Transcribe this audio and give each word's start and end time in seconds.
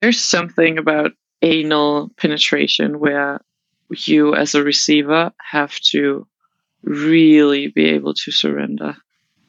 there's 0.00 0.20
something 0.20 0.78
about 0.78 1.12
anal 1.42 2.10
penetration 2.16 2.98
where 2.98 3.40
you 3.90 4.34
as 4.34 4.54
a 4.54 4.62
receiver 4.62 5.32
have 5.40 5.78
to 5.80 6.26
really 6.82 7.68
be 7.68 7.86
able 7.86 8.14
to 8.14 8.30
surrender 8.30 8.96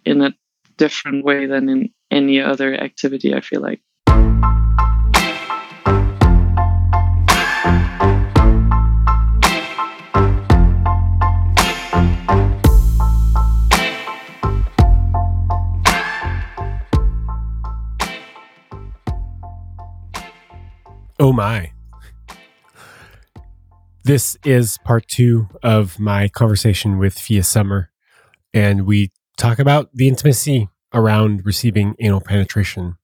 in 0.06 0.22
a 0.22 0.34
different 0.78 1.24
way 1.24 1.46
than 1.46 1.70
in 1.70 1.90
any 2.10 2.42
other 2.42 2.74
activity 2.74 3.34
i 3.34 3.42
feel 3.42 3.62
like 3.62 3.82
Oh 21.22 21.32
my. 21.32 21.72
This 24.04 24.36
is 24.44 24.80
part 24.80 25.08
two 25.08 25.50
of 25.62 26.00
my 26.00 26.28
conversation 26.28 26.98
with 26.98 27.14
Fie 27.14 27.44
Sommer, 27.44 27.92
and 28.56 28.88
we 28.88 29.12
talk 29.38 29.60
about 29.60 29.92
the 29.94 30.08
intimacy 30.08 30.70
around 30.96 31.46
receiving 31.46 31.94
anal 32.00 32.22
penetration, 32.22 32.98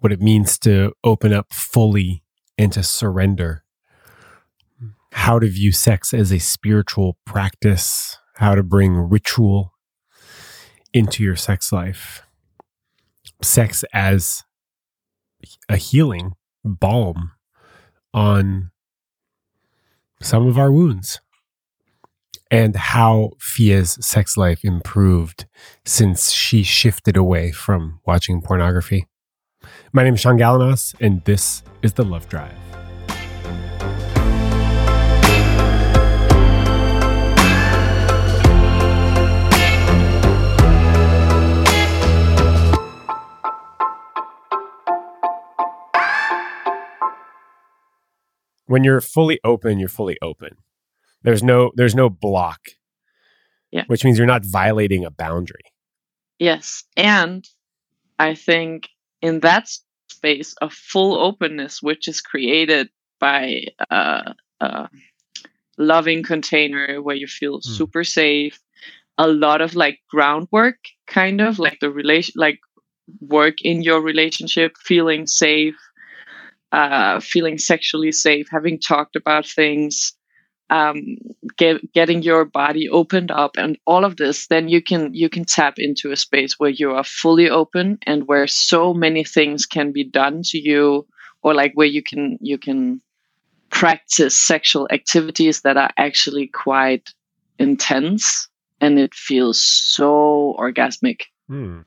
what 0.00 0.12
it 0.12 0.20
means 0.20 0.58
to 0.58 0.92
open 1.02 1.32
up 1.32 1.50
fully 1.50 2.22
and 2.58 2.74
to 2.74 2.82
surrender, 2.82 3.64
how 5.12 5.38
to 5.38 5.48
view 5.48 5.72
sex 5.72 6.12
as 6.12 6.30
a 6.30 6.38
spiritual 6.38 7.16
practice, 7.24 8.18
how 8.34 8.54
to 8.54 8.62
bring 8.62 8.96
ritual 8.96 9.72
into 10.92 11.22
your 11.22 11.36
sex 11.36 11.72
life, 11.72 12.22
sex 13.40 13.82
as 13.94 14.44
a 15.70 15.78
healing 15.78 16.34
balm 16.64 17.32
on 18.12 18.70
some 20.22 20.46
of 20.46 20.58
our 20.58 20.70
wounds 20.70 21.20
and 22.50 22.74
how 22.74 23.30
Fie's 23.38 24.04
sex 24.04 24.36
life 24.36 24.64
improved 24.64 25.46
since 25.84 26.32
she 26.32 26.62
shifted 26.62 27.16
away 27.16 27.52
from 27.52 28.00
watching 28.04 28.42
pornography. 28.42 29.06
My 29.92 30.02
name 30.02 30.14
is 30.14 30.20
Sean 30.20 30.38
Galanos, 30.38 30.94
and 31.00 31.24
this 31.24 31.62
is 31.82 31.92
The 31.92 32.04
Love 32.04 32.28
Drive. 32.28 32.79
When 48.70 48.84
you're 48.84 49.00
fully 49.00 49.40
open, 49.42 49.80
you're 49.80 49.88
fully 49.88 50.16
open. 50.22 50.50
There's 51.22 51.42
no 51.42 51.72
there's 51.74 51.94
no 51.94 52.08
block. 52.08 52.60
Yeah. 53.72 53.84
Which 53.88 54.04
means 54.04 54.16
you're 54.16 54.26
not 54.26 54.44
violating 54.44 55.04
a 55.04 55.10
boundary. 55.10 55.62
Yes. 56.38 56.84
And 56.96 57.48
I 58.18 58.34
think 58.34 58.88
in 59.22 59.40
that 59.40 59.68
space 60.08 60.54
of 60.60 60.72
full 60.72 61.18
openness, 61.18 61.82
which 61.82 62.08
is 62.08 62.20
created 62.20 62.88
by 63.18 63.66
a, 63.90 64.34
a 64.60 64.88
loving 65.76 66.22
container 66.22 67.02
where 67.02 67.16
you 67.16 67.26
feel 67.26 67.58
mm. 67.58 67.64
super 67.64 68.04
safe, 68.04 68.58
a 69.18 69.28
lot 69.28 69.60
of 69.60 69.74
like 69.74 69.98
groundwork, 70.10 70.78
kind 71.06 71.40
of 71.40 71.58
like 71.58 71.78
the 71.80 71.90
relation, 71.90 72.34
like 72.36 72.58
work 73.20 73.60
in 73.62 73.82
your 73.82 74.00
relationship, 74.00 74.76
feeling 74.78 75.26
safe, 75.26 75.76
uh, 76.72 77.20
feeling 77.20 77.58
sexually 77.58 78.12
safe, 78.12 78.48
having 78.50 78.78
talked 78.78 79.16
about 79.16 79.46
things, 79.46 80.12
um, 80.70 81.16
get, 81.56 81.92
getting 81.92 82.22
your 82.22 82.44
body 82.44 82.88
opened 82.88 83.30
up, 83.30 83.56
and 83.56 83.76
all 83.86 84.04
of 84.04 84.16
this, 84.16 84.46
then 84.46 84.68
you 84.68 84.80
can 84.80 85.12
you 85.12 85.28
can 85.28 85.44
tap 85.44 85.74
into 85.78 86.12
a 86.12 86.16
space 86.16 86.58
where 86.58 86.70
you 86.70 86.92
are 86.92 87.04
fully 87.04 87.50
open 87.50 87.98
and 88.06 88.28
where 88.28 88.46
so 88.46 88.94
many 88.94 89.24
things 89.24 89.66
can 89.66 89.90
be 89.90 90.04
done 90.04 90.42
to 90.44 90.58
you, 90.58 91.06
or 91.42 91.54
like 91.54 91.72
where 91.74 91.88
you 91.88 92.02
can 92.02 92.38
you 92.40 92.56
can 92.56 93.00
practice 93.70 94.36
sexual 94.36 94.88
activities 94.92 95.62
that 95.62 95.76
are 95.76 95.90
actually 95.96 96.46
quite 96.48 97.10
intense 97.58 98.48
and 98.80 98.98
it 98.98 99.14
feels 99.14 99.60
so 99.60 100.56
orgasmic. 100.58 101.22
Hmm. 101.48 101.80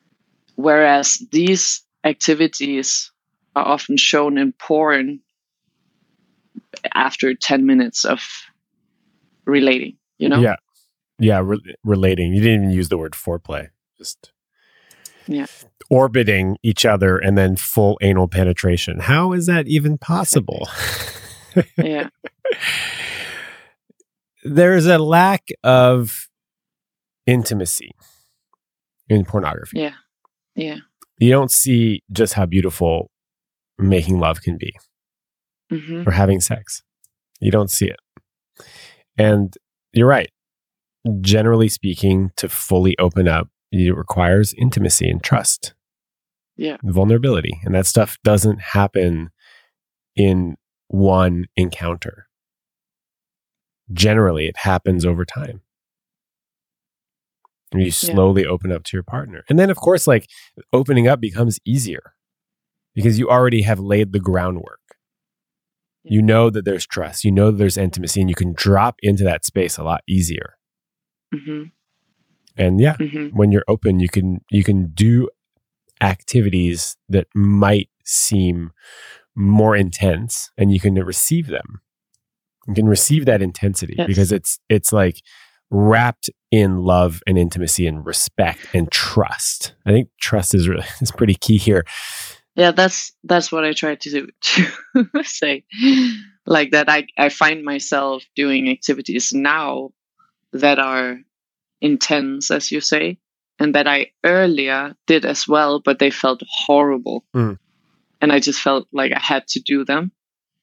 Whereas 0.56 1.26
these 1.32 1.82
activities 2.04 3.12
are 3.56 3.66
often 3.66 3.98
shown 3.98 4.38
in 4.38 4.54
porn 4.54 5.20
after 6.94 7.34
10 7.34 7.66
minutes 7.66 8.06
of 8.06 8.22
relating, 9.46 9.98
you 10.18 10.30
know? 10.30 10.40
Yeah. 10.40 10.56
Yeah, 11.20 11.42
re- 11.44 11.76
relating. 11.84 12.34
You 12.34 12.42
didn't 12.42 12.64
even 12.64 12.72
use 12.72 12.90
the 12.90 12.98
word 12.98 13.14
foreplay. 13.14 13.70
Just 13.98 14.32
yeah. 15.28 15.46
orbiting 15.90 16.58
each 16.64 16.86
other 16.86 17.18
and 17.18 17.38
then 17.38 17.56
full 17.56 17.98
anal 18.02 18.28
penetration. 18.28 19.00
How 19.00 19.32
is 19.34 19.46
that 19.46 19.68
even 19.68 19.98
possible? 19.98 20.68
yeah. 21.78 22.10
There's 24.44 24.86
a 24.86 24.98
lack 24.98 25.48
of 25.64 26.28
intimacy 27.26 27.92
in 29.08 29.26
pornography. 29.26 29.80
Yeah. 29.80 29.94
Yeah. 30.56 30.78
You 31.20 31.30
don't 31.30 31.52
see 31.52 32.04
just 32.12 32.34
how 32.34 32.46
beautiful 32.46 33.10
making 33.78 34.20
love 34.20 34.42
can 34.42 34.58
be 34.58 34.74
mm-hmm. 35.72 36.08
or 36.08 36.12
having 36.12 36.40
sex. 36.40 36.84
You 37.40 37.52
don't 37.52 37.72
see 37.72 37.88
it. 37.88 38.00
And 39.18 39.56
you're 39.92 40.08
right. 40.08 40.30
Generally 41.22 41.70
speaking, 41.70 42.32
to 42.38 42.48
fully 42.48 42.98
open 42.98 43.28
up, 43.28 43.50
it 43.72 43.96
requires 43.96 44.54
intimacy 44.54 45.10
and 45.10 45.22
trust. 45.22 45.74
Yeah. 46.56 46.78
Vulnerability. 46.84 47.60
And 47.64 47.76
that 47.76 47.86
stuff 47.86 48.18
doesn't 48.24 48.62
happen 48.62 49.32
in 50.16 50.56
one 50.88 51.46
encounter. 51.56 52.28
Generally, 53.92 54.48
it 54.48 54.58
happens 54.58 55.06
over 55.06 55.26
time. 55.26 55.62
And 57.72 57.84
you 57.84 57.92
slowly 57.92 58.44
yeah. 58.44 58.50
open 58.50 58.72
up 58.72 58.84
to 58.84 58.96
your 58.96 59.04
partner. 59.04 59.44
And 59.50 59.58
then, 59.58 59.72
of 59.72 59.78
course, 59.78 60.06
like 60.06 60.30
opening 60.72 61.08
up 61.08 61.20
becomes 61.20 61.60
easier 61.66 62.14
because 62.96 63.20
you 63.20 63.30
already 63.30 63.64
have 63.64 63.80
laid 63.80 64.14
the 64.14 64.20
groundwork. 64.20 64.80
You 66.04 66.22
know 66.22 66.50
that 66.50 66.66
there's 66.66 66.86
trust, 66.86 67.24
you 67.24 67.32
know 67.32 67.52
that 67.52 67.58
there's 67.58 67.78
intimacy, 67.78 68.20
and 68.20 68.30
you 68.30 68.36
can 68.36 68.54
drop 68.54 68.96
into 69.02 69.24
that 69.24 69.46
space 69.46 69.78
a 69.78 69.84
lot 69.84 70.02
easier. 70.08 70.58
Mm-hmm. 71.34 71.64
And 72.58 72.80
yeah, 72.82 72.96
mm-hmm. 72.98 73.36
when 73.36 73.52
you're 73.52 73.64
open, 73.68 74.00
you 74.00 74.10
can 74.10 74.42
you 74.52 74.64
can 74.64 74.92
do 74.94 75.30
activities 76.02 76.98
that 77.08 77.28
might 77.34 77.90
seem 78.04 78.72
more 79.34 79.78
intense, 79.78 80.52
and 80.58 80.74
you 80.74 80.80
can 80.80 80.96
receive 80.96 81.48
them. 81.48 81.82
You 82.68 82.74
can 82.74 82.88
receive 82.88 83.26
that 83.26 83.42
intensity 83.42 83.96
yes. 83.98 84.08
because 84.08 84.32
it's 84.34 84.60
it's 84.68 84.92
like 84.92 85.22
wrapped 85.72 86.30
in 86.52 86.78
love 86.78 87.24
and 87.26 87.38
intimacy 87.38 87.88
and 87.88 88.06
respect 88.06 88.60
and 88.74 88.92
trust. 88.92 89.74
I 89.86 89.92
think 89.92 90.10
trust 90.20 90.54
is 90.54 90.68
really 90.68 90.86
is 91.02 91.12
pretty 91.12 91.36
key 91.36 91.58
here 91.58 91.86
yeah 92.56 92.72
that's 92.72 93.12
that's 93.24 93.52
what 93.52 93.66
i 93.66 93.74
try 93.74 93.96
to 93.96 94.10
do, 94.10 94.28
to 94.42 95.24
say. 95.24 95.64
Like 96.46 96.72
that 96.72 96.90
I, 96.90 97.08
I 97.18 97.30
find 97.30 97.64
myself 97.64 98.26
doing 98.36 98.70
activities 98.70 99.32
now 99.34 99.92
that 100.52 100.78
are 100.78 101.20
intense 101.80 102.52
as 102.52 102.72
you 102.72 102.82
say 102.82 103.18
and 103.60 103.76
that 103.76 103.88
i 103.88 104.08
earlier 104.24 104.94
did 105.08 105.26
as 105.26 105.48
well 105.48 105.80
but 105.80 106.00
they 106.00 106.12
felt 106.12 106.42
horrible. 106.48 107.24
Mm. 107.34 107.58
and 108.22 108.32
i 108.32 108.40
just 108.40 108.60
felt 108.60 108.88
like 108.92 109.12
i 109.14 109.20
had 109.20 109.48
to 109.48 109.60
do 109.62 109.86
them 109.86 110.12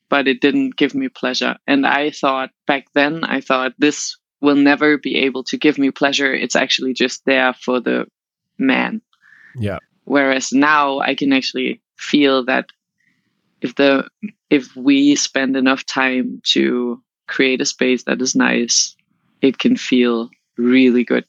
but 0.08 0.26
it 0.26 0.40
didn't 0.40 0.76
give 0.76 0.94
me 0.94 1.08
pleasure. 1.08 1.56
And 1.66 1.86
i 1.86 2.10
thought 2.10 2.50
back 2.66 2.86
then 2.94 3.24
i 3.24 3.40
thought 3.40 3.72
this 3.78 4.16
will 4.42 4.56
never 4.56 4.98
be 4.98 5.16
able 5.18 5.44
to 5.44 5.58
give 5.58 5.76
me 5.76 5.90
pleasure. 5.90 6.32
It's 6.32 6.56
actually 6.56 6.94
just 6.94 7.22
there 7.26 7.52
for 7.52 7.78
the 7.78 8.06
man. 8.58 9.02
Yeah 9.54 9.80
Whereas 10.10 10.52
now 10.52 10.98
I 10.98 11.14
can 11.14 11.32
actually 11.32 11.80
feel 11.96 12.44
that 12.46 12.66
if 13.60 13.76
the 13.76 14.08
if 14.50 14.74
we 14.74 15.14
spend 15.14 15.56
enough 15.56 15.86
time 15.86 16.42
to 16.46 17.00
create 17.28 17.60
a 17.60 17.64
space 17.64 18.02
that 18.04 18.20
is 18.20 18.34
nice, 18.34 18.96
it 19.40 19.60
can 19.60 19.76
feel 19.76 20.28
really 20.58 21.04
good. 21.04 21.24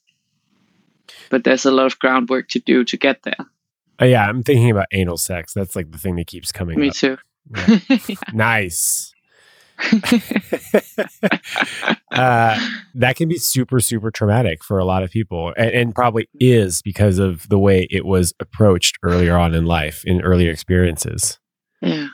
But 1.29 1.43
there's 1.43 1.63
a 1.63 1.69
lot 1.69 1.85
of 1.85 1.99
groundwork 1.99 2.47
to 2.49 2.59
do 2.59 2.83
to 2.85 2.97
get 2.97 3.21
there. 3.21 3.45
Uh, 4.01 4.05
yeah, 4.05 4.27
I'm 4.27 4.41
thinking 4.41 4.71
about 4.71 4.87
anal 4.91 5.17
sex. 5.17 5.53
That's 5.53 5.75
like 5.75 5.91
the 5.91 5.99
thing 5.99 6.15
that 6.15 6.25
keeps 6.25 6.51
coming 6.51 6.75
up. 6.75 6.81
Me 6.81 6.87
up. 6.87 6.95
too. 6.95 7.17
Yeah. 7.55 8.15
nice. 8.33 9.10
uh, 12.11 12.59
that 12.95 13.15
can 13.15 13.27
be 13.29 13.37
super, 13.37 13.79
super 13.79 14.11
traumatic 14.11 14.63
for 14.63 14.79
a 14.79 14.85
lot 14.85 15.03
of 15.03 15.09
people, 15.11 15.53
and, 15.57 15.71
and, 15.71 15.95
probably 15.95 16.27
is 16.39 16.81
because 16.81 17.19
of 17.19 17.47
the 17.49 17.59
way 17.59 17.87
it 17.89 18.05
was 18.05 18.33
approached 18.39 18.97
earlier 19.03 19.37
on 19.37 19.53
in 19.53 19.65
life, 19.65 20.03
in 20.05 20.21
earlier 20.21 20.51
experiences. 20.51 21.39
Yeah. 21.81 22.07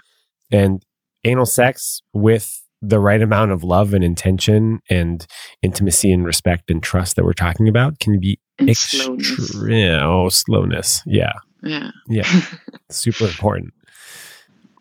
And 0.52 0.84
anal 1.24 1.46
sex 1.46 2.02
with 2.14 2.64
the 2.82 3.00
right 3.00 3.22
amount 3.22 3.52
of 3.52 3.64
love 3.64 3.94
and 3.94 4.04
intention 4.04 4.80
and 4.90 5.26
intimacy 5.62 6.12
and 6.12 6.26
respect 6.26 6.70
and 6.70 6.82
trust 6.82 7.16
that 7.16 7.26
we're 7.26 7.34
talking 7.34 7.68
about 7.68 8.00
can 8.00 8.20
be 8.20 8.40
And 8.60 8.70
extreme. 8.70 9.20
slowness. 9.22 10.02
Oh, 10.04 10.30
slowness. 10.30 11.02
Yeah. 11.06 11.34
Yeah. 11.64 11.92
Yeah. 12.08 12.42
Super 12.92 13.26
important. 13.26 13.74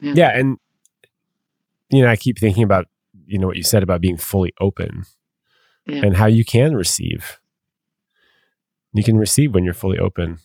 Yeah. 0.01 0.13
Yeah. 0.15 0.39
And, 0.39 0.59
you 1.91 2.03
know, 2.03 2.09
I 2.09 2.17
keep 2.17 2.39
thinking 2.39 2.63
about, 2.63 2.87
you 3.27 3.39
know, 3.39 3.47
what 3.47 3.57
you 3.57 3.63
said 3.63 3.83
about 3.83 4.01
being 4.01 4.17
fully 4.17 4.53
open 4.61 5.05
Yeah. 5.87 6.05
and 6.05 6.17
how 6.17 6.27
you 6.27 6.45
can 6.45 6.75
receive. 6.75 7.39
You 8.93 9.05
can 9.05 9.17
receive 9.19 9.55
when 9.55 9.65
you're 9.65 9.75
fully 9.75 9.99
open 9.99 10.39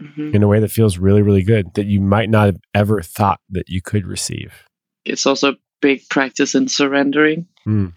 Mhm. 0.00 0.34
in 0.34 0.42
a 0.42 0.48
way 0.48 0.60
that 0.60 0.70
feels 0.70 0.98
really, 0.98 1.22
really 1.22 1.42
good 1.42 1.74
that 1.74 1.86
you 1.86 2.00
might 2.00 2.28
not 2.30 2.46
have 2.46 2.60
ever 2.74 3.00
thought 3.02 3.40
that 3.50 3.68
you 3.68 3.80
could 3.80 4.06
receive. 4.06 4.64
It's 5.04 5.26
also 5.26 5.52
a 5.52 5.56
big 5.80 6.08
practice 6.08 6.54
in 6.54 6.68
surrendering 6.68 7.46
Mm. 7.66 7.92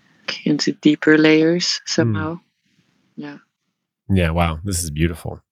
into 0.45 0.71
deeper 0.71 1.17
layers 1.17 1.81
somehow. 1.85 2.39
Yeah. 3.15 3.39
Yeah, 4.09 4.31
wow. 4.31 4.59
This 4.63 4.83
is 4.83 4.91
beautiful. 4.91 5.43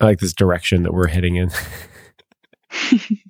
I 0.00 0.04
like 0.06 0.18
this 0.18 0.32
direction 0.32 0.82
that 0.82 0.92
we're 0.92 1.08
heading 1.08 1.36
in. 1.36 1.50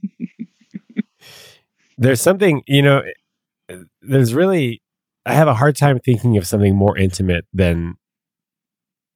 there's 2.02 2.20
something, 2.20 2.62
you 2.66 2.82
know, 2.82 3.02
there's 4.00 4.34
really, 4.34 4.82
I 5.24 5.34
have 5.34 5.48
a 5.48 5.54
hard 5.54 5.76
time 5.76 5.98
thinking 5.98 6.36
of 6.36 6.46
something 6.46 6.74
more 6.74 6.96
intimate 6.98 7.46
than 7.52 7.94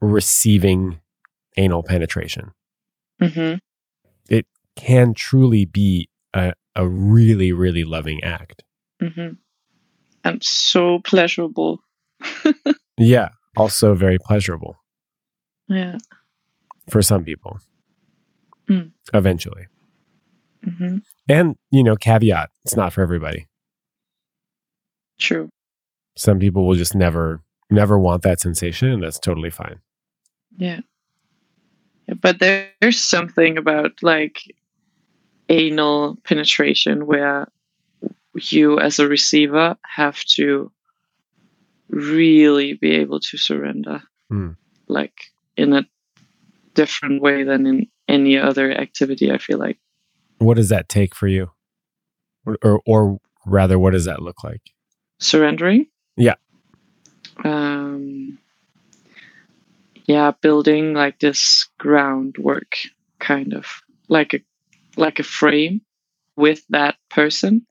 receiving 0.00 1.00
anal 1.56 1.82
penetration. 1.82 2.52
hmm 3.20 3.54
It 4.28 4.46
Can 4.76 5.14
truly 5.14 5.64
be 5.64 6.08
a, 6.34 6.52
a 6.74 6.86
really, 6.86 7.52
really 7.52 7.84
loving 7.84 8.22
act. 8.22 8.62
hmm 9.00 9.34
And 10.24 10.42
so 10.44 11.00
pleasurable. 11.00 11.80
Yeah. 12.98 13.28
Also 13.58 13.94
very 13.94 14.18
pleasurable 14.18 14.74
Yeah. 15.68 15.98
for 16.88 17.02
some 17.02 17.24
people. 17.24 17.58
Mm. 18.70 18.92
Eventually. 19.12 19.66
Hmm 20.66 20.98
And, 21.28 21.56
you 21.70 21.82
know, 21.84 21.96
caveat, 21.96 22.50
it's 22.64 22.76
not 22.76 22.92
for 22.92 23.02
everybody. 23.02 23.46
True. 25.18 25.48
Some 26.16 26.38
people 26.38 26.66
will 26.66 26.74
just 26.76 26.94
never, 26.94 27.40
never 27.70 27.98
want 27.98 28.22
that 28.22 28.40
sensation, 28.40 28.88
and 28.88 29.02
that's 29.02 29.18
totally 29.18 29.50
fine. 29.50 29.80
Yeah. 30.56 30.80
But 32.20 32.38
there- 32.38 32.70
there's 32.80 33.00
something 33.00 33.58
about 33.58 34.02
like 34.02 34.42
anal 35.48 36.16
penetration 36.24 37.06
where 37.06 37.48
you 38.34 38.78
as 38.78 38.98
a 38.98 39.08
receiver 39.08 39.76
have 39.84 40.22
to 40.24 40.70
really 41.88 42.74
be 42.74 42.90
able 42.92 43.20
to 43.20 43.36
surrender 43.38 44.02
Hmm. 44.28 44.50
like 44.88 45.30
in 45.56 45.72
a 45.72 45.86
different 46.74 47.22
way 47.22 47.44
than 47.44 47.66
in 47.66 47.86
any 48.08 48.36
other 48.36 48.72
activity 48.72 49.30
i 49.32 49.38
feel 49.38 49.58
like 49.58 49.78
What 50.38 50.56
does 50.56 50.68
that 50.68 50.88
take 50.88 51.14
for 51.14 51.28
you? 51.28 51.50
Or, 52.44 52.58
or, 52.62 52.80
or 52.86 53.18
rather, 53.44 53.78
what 53.78 53.92
does 53.92 54.04
that 54.04 54.22
look 54.22 54.44
like? 54.44 54.60
surrendering 55.18 55.86
Yeah. 56.16 56.34
um 57.42 58.38
yeah 60.04 60.32
building 60.42 60.92
like 60.92 61.18
this 61.20 61.68
groundwork 61.78 62.76
kind 63.18 63.54
of 63.54 63.66
like 64.08 64.34
a 64.34 64.40
like 64.98 65.18
a 65.18 65.22
frame 65.22 65.80
with 66.36 66.62
that 66.68 66.96
person 67.08 67.66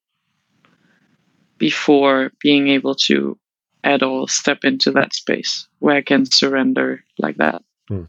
before 1.57 2.31
being 2.41 2.67
able 2.67 2.95
to 2.95 3.37
at 3.83 4.01
all 4.01 4.27
step 4.27 4.63
into 4.63 4.91
that 4.91 5.13
space 5.13 5.67
where 5.79 5.95
I 5.95 6.01
can 6.01 6.25
surrender 6.25 7.03
like 7.19 7.37
that. 7.37 7.61
Hmm. 7.87 8.03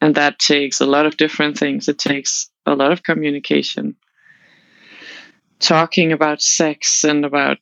And 0.00 0.14
that 0.14 0.38
takes 0.38 0.80
a 0.80 0.86
lot 0.86 1.06
of 1.06 1.16
different 1.16 1.58
things. 1.58 1.88
It 1.88 1.98
takes 1.98 2.48
a 2.66 2.74
lot 2.74 2.92
of 2.92 3.02
communication, 3.02 3.96
talking 5.58 6.12
about 6.12 6.42
sex 6.42 7.04
and 7.04 7.24
about 7.24 7.58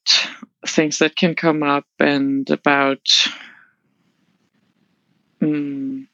things 0.67 0.99
that 0.99 1.17
can 1.17 1.35
come 1.35 1.63
up 1.63 1.87
and 1.99 2.51
about 2.51 3.01
mm, 5.41 6.07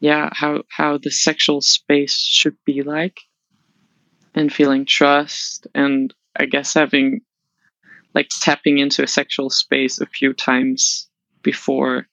yeah 0.00 0.28
how 0.32 0.62
how 0.68 0.98
the 0.98 1.10
sexual 1.10 1.60
space 1.60 2.20
should 2.20 2.56
be 2.64 2.82
like 2.82 3.20
and 4.34 4.52
feeling 4.52 4.84
trust 4.84 5.66
and 5.74 6.14
i 6.36 6.44
guess 6.44 6.74
having 6.74 7.20
like 8.14 8.28
tapping 8.40 8.78
into 8.78 9.02
a 9.02 9.08
sexual 9.08 9.50
space 9.50 10.00
a 10.00 10.06
few 10.06 10.32
times 10.32 11.08
before 11.42 12.06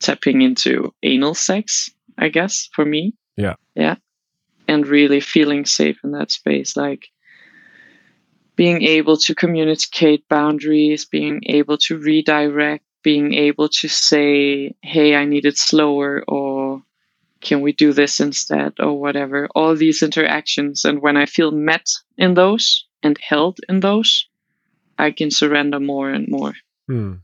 tapping 0.00 0.42
into 0.42 0.92
anal 1.02 1.34
sex 1.34 1.90
i 2.18 2.28
guess 2.28 2.68
for 2.72 2.84
me 2.84 3.14
Yeah. 3.36 3.54
yeah 3.74 3.96
and 4.70 4.86
really 4.86 5.20
feeling 5.20 5.64
safe 5.66 5.98
in 6.04 6.12
that 6.12 6.30
space 6.30 6.76
like 6.76 7.08
being 8.56 8.82
able 8.82 9.16
to 9.16 9.34
communicate 9.34 10.28
boundaries 10.28 11.04
being 11.04 11.40
able 11.46 11.76
to 11.76 11.98
redirect 11.98 12.84
being 13.02 13.34
able 13.34 13.68
to 13.68 13.88
say 13.88 14.74
hey 14.82 15.14
i 15.16 15.24
need 15.24 15.44
it 15.44 15.58
slower 15.58 16.22
or 16.28 16.82
can 17.40 17.62
we 17.62 17.72
do 17.72 17.92
this 17.92 18.20
instead? 18.20 18.74
or 18.78 19.00
whatever. 19.00 19.48
All 19.54 19.74
these 19.74 20.02
interactions 20.02 20.84
and 20.84 21.00
when 21.00 21.16
i 21.16 21.26
feel 21.26 21.50
met 21.50 21.86
in 22.16 22.34
those 22.34 22.86
and 23.02 23.18
held 23.18 23.58
in 23.68 23.80
those 23.80 24.28
i 24.98 25.10
can 25.10 25.30
surrender 25.30 25.80
more 25.80 26.10
and 26.10 26.28
more. 26.28 26.52
Hmm. 26.86 27.14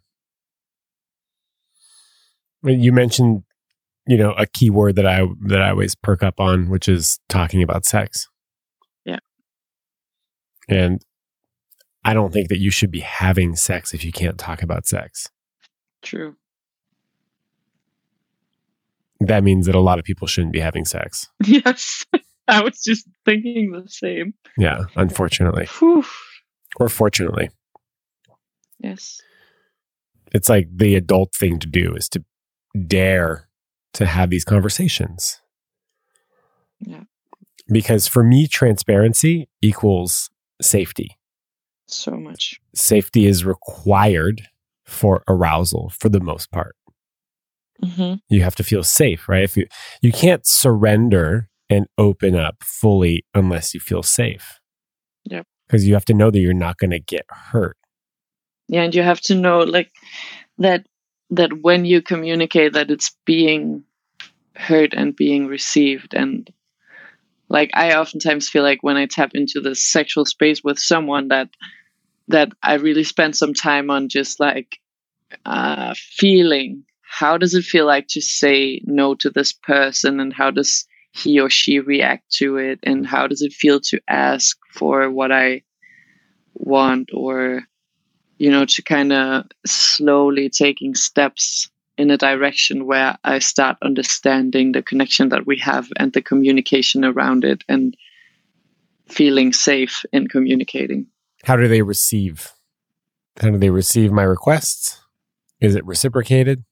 You 2.63 2.93
mentioned, 2.93 3.45
you 4.07 4.17
know, 4.17 4.33
a 4.33 4.47
key 4.47 4.71
word 4.71 4.97
that 4.97 5.07
I 5.07 5.27
that 5.47 5.61
I 5.61 5.71
always 5.71 5.95
perk 5.95 6.23
up 6.23 6.41
on, 6.41 6.69
which 6.69 6.89
is 6.89 7.19
talking 7.29 7.63
about 7.63 7.85
sex. 7.85 8.29
Yeah. 9.05 9.19
And 10.69 11.03
I 12.05 12.15
don't 12.15 12.33
think 12.33 12.49
that 12.51 12.59
you 12.61 12.71
should 12.71 12.91
be 12.93 13.01
having 13.01 13.57
sex 13.57 13.93
if 13.93 14.05
you 14.05 14.13
can't 14.13 14.39
talk 14.39 14.63
about 14.63 14.87
sex. 14.87 15.29
true 16.03 16.37
That 19.21 19.43
means 19.43 19.67
that 19.67 19.75
a 19.75 19.81
lot 19.81 19.99
of 19.99 20.05
people 20.05 20.29
shouldn't 20.29 20.53
be 20.53 20.61
having 20.61 20.85
sex. 20.85 21.29
yes 21.45 22.05
i 22.49 22.63
was 22.63 22.81
just 22.81 23.09
thinking 23.25 23.73
the 23.73 23.89
same 23.89 24.35
Yeah, 24.57 24.85
unfortunately. 24.95 25.67
Whew. 25.81 26.05
Or 26.79 26.89
fortunately. 26.89 27.51
yes 28.79 29.21
It's 30.33 30.49
like 30.49 30.69
the 30.73 30.95
adult 30.95 31.35
thing 31.35 31.59
to 31.59 31.67
do 31.67 31.95
is 31.97 32.09
to 32.11 32.25
dare 32.87 33.49
to 33.97 34.07
have 34.07 34.31
these 34.31 34.45
conversations. 34.45 35.41
Yeah. 36.81 37.05
Because 37.69 38.07
for 38.07 38.23
me, 38.23 38.47
transparency 38.47 39.49
equals 39.61 40.31
safety. 40.63 41.19
so 41.87 42.13
much 42.13 42.61
Safety 42.75 43.27
is 43.27 43.45
required 43.45 44.43
for 44.85 45.23
arousal 45.29 45.91
for 45.99 46.09
the 46.09 46.21
most 46.21 46.51
part. 46.53 46.77
hmm 47.83 48.15
You 48.29 48.43
have 48.43 48.55
to 48.57 48.65
feel 48.65 48.83
safe, 48.85 49.29
right? 49.29 49.43
If 49.45 49.57
you 49.57 49.67
you 50.03 50.13
can't 50.13 50.47
surrender 50.47 51.49
and 51.69 51.87
open 51.99 52.37
up 52.37 52.57
fully 52.63 53.25
unless 53.35 53.75
you 53.75 53.81
feel 53.81 54.03
safe. 54.03 54.61
Yep. 55.25 55.47
Because 55.67 55.87
you 55.89 55.95
have 55.95 56.05
to 56.05 56.15
know 56.15 56.31
that 56.31 56.39
you're 56.39 56.55
not 56.55 56.77
going 56.79 56.93
to 56.93 57.01
get 57.01 57.25
hurt. 57.29 57.77
yeah 58.69 58.83
and 58.83 58.95
you 58.95 59.03
have 59.03 59.21
to 59.21 59.35
know 59.35 59.59
like 59.61 59.91
that 60.59 60.87
that 61.31 61.63
when 61.63 61.85
you 61.85 62.03
communicate 62.03 62.73
that 62.75 62.91
it's 62.91 63.17
being 63.25 63.85
heard 64.55 64.95
and 64.95 65.15
being 65.17 65.47
received. 65.47 66.15
And 66.15 66.51
like 67.49 67.71
i 67.75 67.95
oftentimes 67.95 68.49
feel 68.49 68.63
like 68.63 68.83
when 68.83 68.97
i 68.97 69.07
tap 69.07 69.31
into 69.35 69.61
the 69.61 69.75
sexual 69.75 70.25
space 70.25 70.63
with 70.63 70.79
someone 70.79 71.29
that 71.29 71.49
that 72.29 72.51
i 72.63 72.75
really 72.75 73.05
spend 73.05 73.37
some 73.37 73.55
time 73.55 73.91
on 73.91 74.09
just 74.09 74.41
like 74.41 74.79
uh 75.45 75.95
feeling 75.97 76.85
how 77.03 77.39
does 77.39 77.55
it 77.55 77.65
feel 77.65 77.87
like 77.87 78.07
to 78.09 78.21
say 78.21 78.81
no 78.85 79.15
to 79.15 79.31
this 79.31 79.53
person 79.53 80.21
and 80.21 80.33
how 80.33 80.51
does 80.51 80.87
he 81.13 81.41
or 81.41 81.49
she 81.49 81.79
react 81.81 82.31
to 82.31 82.57
it 82.57 82.79
and 82.83 83.07
how 83.07 83.27
does 83.27 83.43
it 83.43 83.53
feel 83.53 83.81
to 83.81 84.01
ask 84.09 84.57
for 84.73 85.11
what 85.11 85.33
i 85.33 85.63
want 86.55 87.09
or 87.13 87.63
you 88.39 88.51
know, 88.51 88.65
to 88.65 88.83
kind 88.83 89.13
of 89.13 89.47
slowly 89.65 90.49
taking 90.49 90.95
steps 90.95 91.71
in 91.99 92.11
a 92.11 92.19
direction 92.19 92.87
where 92.87 93.17
I 93.25 93.39
start 93.39 93.77
understanding 93.83 94.73
the 94.73 94.83
connection 94.83 95.31
that 95.31 95.47
we 95.47 95.59
have 95.59 95.89
and 95.99 96.13
the 96.13 96.21
communication 96.21 97.05
around 97.05 97.45
it 97.45 97.65
and 97.69 97.97
feeling 99.09 99.53
safe 99.53 100.05
in 100.13 100.29
communicating. 100.29 101.07
How 101.45 101.57
do 101.57 101.69
they 101.69 101.83
receive? 101.83 102.53
How 103.41 103.51
do 103.51 103.59
they 103.59 103.71
receive 103.71 104.13
my 104.13 104.25
requests? 104.25 105.01
Is 105.61 105.75
it 105.75 105.87
reciprocated? 105.87 106.65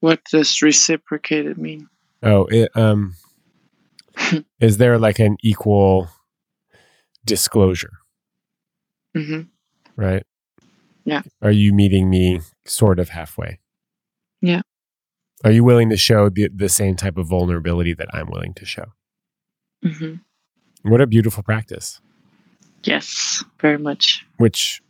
What 0.00 0.20
does 0.30 0.62
reciprocated 0.62 1.58
mean? 1.58 1.88
Oh, 2.22 2.46
it, 2.46 2.70
um, 2.76 3.16
is 4.60 4.76
there 4.76 4.98
like 4.98 5.18
an 5.18 5.36
equal? 5.42 6.08
disclosure, 7.28 7.92
hmm 9.14 9.42
right? 9.96 10.24
Yeah. 11.08 11.22
Are 11.40 11.50
you 11.50 11.72
meeting 11.72 12.10
me 12.10 12.40
sort 12.66 12.98
of 12.98 13.08
halfway? 13.08 13.60
Yeah. 14.42 14.60
Are 15.42 15.50
you 15.50 15.64
willing 15.64 15.88
to 15.90 15.96
show 15.96 16.28
the, 16.28 16.48
the 16.54 16.68
same 16.68 16.96
type 16.96 17.16
of 17.16 17.28
vulnerability 17.28 17.94
that 17.94 18.08
I'm 18.12 18.28
willing 18.30 18.52
to 18.54 18.66
show? 18.66 18.84
hmm 19.82 20.16
What 20.82 21.00
a 21.00 21.06
beautiful 21.06 21.42
practice, 21.42 22.00
Yes, 22.84 23.42
very 23.60 23.78
much. 23.78 24.26
which 24.36 24.82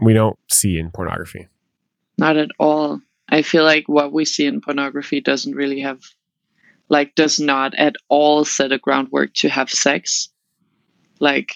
we 0.00 0.12
don't 0.14 0.38
see 0.50 0.78
in 0.78 0.90
pornography. 0.90 1.48
Not 2.18 2.36
at 2.36 2.50
all. 2.58 3.00
I 3.28 3.42
feel 3.42 3.64
like 3.64 3.84
what 3.88 4.12
we 4.12 4.24
see 4.24 4.46
in 4.46 4.60
pornography 4.60 5.20
doesn't 5.20 5.54
really 5.54 5.80
have, 5.80 6.00
like, 6.88 7.14
does 7.14 7.38
not 7.38 7.74
at 7.76 7.94
all 8.08 8.44
set 8.44 8.72
a 8.72 8.78
groundwork 8.78 9.32
to 9.34 9.48
have 9.48 9.70
sex. 9.70 10.28
Like, 11.20 11.54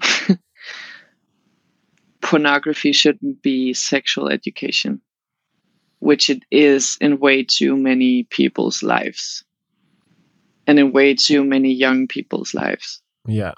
pornography 2.26 2.92
shouldn't 2.92 3.40
be 3.42 3.72
sexual 3.72 4.28
education, 4.28 5.00
which 6.00 6.28
it 6.28 6.42
is 6.50 6.98
in 7.00 7.20
way 7.20 7.44
too 7.44 7.76
many 7.76 8.24
people's 8.30 8.82
lives 8.82 9.44
and 10.66 10.78
in 10.78 10.92
way 10.92 11.14
too 11.14 11.44
many 11.44 11.72
young 11.72 12.08
people's 12.08 12.52
lives. 12.52 13.00
Yeah. 13.28 13.54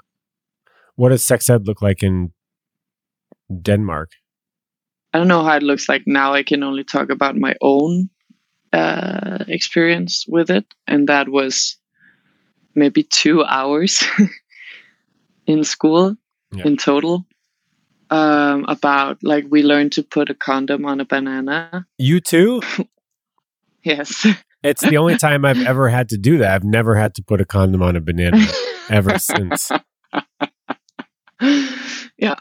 What 0.95 1.09
does 1.09 1.23
sex 1.23 1.49
ed 1.49 1.65
look 1.67 1.81
like 1.81 2.03
in 2.03 2.31
Denmark? 3.61 4.11
I 5.13 5.17
don't 5.17 5.27
know 5.27 5.43
how 5.43 5.55
it 5.57 5.63
looks 5.63 5.89
like 5.89 6.03
now. 6.05 6.33
I 6.33 6.43
can 6.43 6.61
only 6.63 6.83
talk 6.83 7.09
about 7.09 7.35
my 7.35 7.55
own 7.61 8.09
uh, 8.73 9.43
experience 9.47 10.25
with 10.27 10.51
it, 10.51 10.65
and 10.85 11.07
that 11.07 11.29
was 11.29 11.75
maybe 12.75 13.01
two 13.03 13.43
hours 13.43 14.03
in 15.47 15.63
school 15.63 16.15
Yeah. 16.55 16.65
in 16.67 16.77
total. 16.77 17.25
Um, 18.11 18.65
about 18.67 19.19
like 19.21 19.45
we 19.49 19.61
learned 19.61 19.91
to 19.93 20.03
put 20.03 20.29
a 20.31 20.33
condom 20.33 20.85
on 20.85 20.99
a 20.99 21.05
banana. 21.05 21.85
You 21.97 22.19
too? 22.19 22.61
Yes, 23.81 24.25
It's 24.61 24.81
the 24.81 24.97
only 24.97 25.17
time 25.17 25.45
I've 25.45 25.61
ever 25.65 25.87
had 25.87 26.09
to 26.09 26.17
do 26.17 26.39
that. 26.39 26.53
I've 26.53 26.65
never 26.65 26.95
had 26.95 27.15
to 27.15 27.23
put 27.23 27.39
a 27.39 27.45
condom 27.45 27.81
on 27.81 27.95
a 27.95 28.01
banana 28.01 28.45
ever 28.89 29.17
since. 29.17 29.71
yeah, 32.17 32.35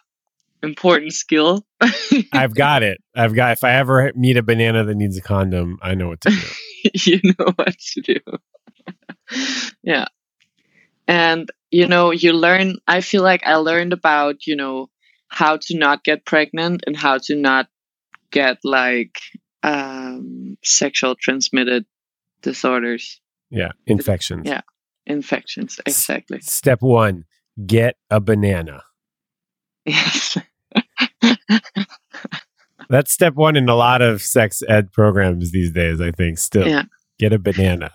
important 0.63 1.13
skill. 1.13 1.65
I've 2.33 2.55
got 2.55 2.83
it. 2.83 2.99
I've 3.15 3.35
got, 3.35 3.53
if 3.53 3.63
I 3.63 3.75
ever 3.75 4.11
meet 4.17 4.37
a 4.37 4.43
banana 4.43 4.85
that 4.85 4.97
needs 4.97 5.17
a 5.17 5.23
condom, 5.23 5.79
I 5.81 5.95
know 5.95 6.09
what 6.09 6.21
to 6.23 6.31
do. 6.31 6.91
you 7.11 7.21
know 7.39 7.53
what 7.55 7.79
to 7.79 8.01
do. 8.01 8.19
yeah. 9.83 10.07
And, 11.07 11.49
you 11.71 11.87
know, 11.87 12.11
you 12.11 12.33
learn, 12.33 12.79
I 12.89 13.01
feel 13.01 13.23
like 13.23 13.45
I 13.47 13.55
learned 13.57 13.93
about, 13.93 14.47
you 14.47 14.57
know, 14.57 14.91
how 15.29 15.57
to 15.63 15.79
not 15.79 16.03
get 16.05 16.25
pregnant 16.25 16.83
and 16.87 16.97
how 16.97 17.19
to 17.25 17.35
not 17.37 17.69
get 18.31 18.59
like 18.65 19.19
um, 19.63 20.57
sexual 20.65 21.15
transmitted 21.15 21.85
disorders, 22.43 23.21
Yeah. 23.51 23.73
Infections. 23.87 24.43
Yeah. 24.47 24.61
infections. 25.07 25.81
Exactly. 25.87 26.41
Step 26.41 26.83
one 26.83 27.25
get 27.67 27.97
a 28.11 28.21
banana. 28.21 28.83
Yes. 29.85 30.37
That's 32.91 33.13
step 33.13 33.35
one 33.35 33.57
in 33.57 33.69
a 33.69 33.75
lot 33.75 34.01
of 34.01 34.23
sex 34.23 34.63
ed 34.67 34.93
programs 34.93 35.51
these 35.53 35.71
days, 35.73 36.01
I 36.01 36.11
think, 36.11 36.39
still. 36.39 36.67
Yeah. 36.67 36.85
Get 37.19 37.33
a 37.33 37.39
banana. 37.39 37.91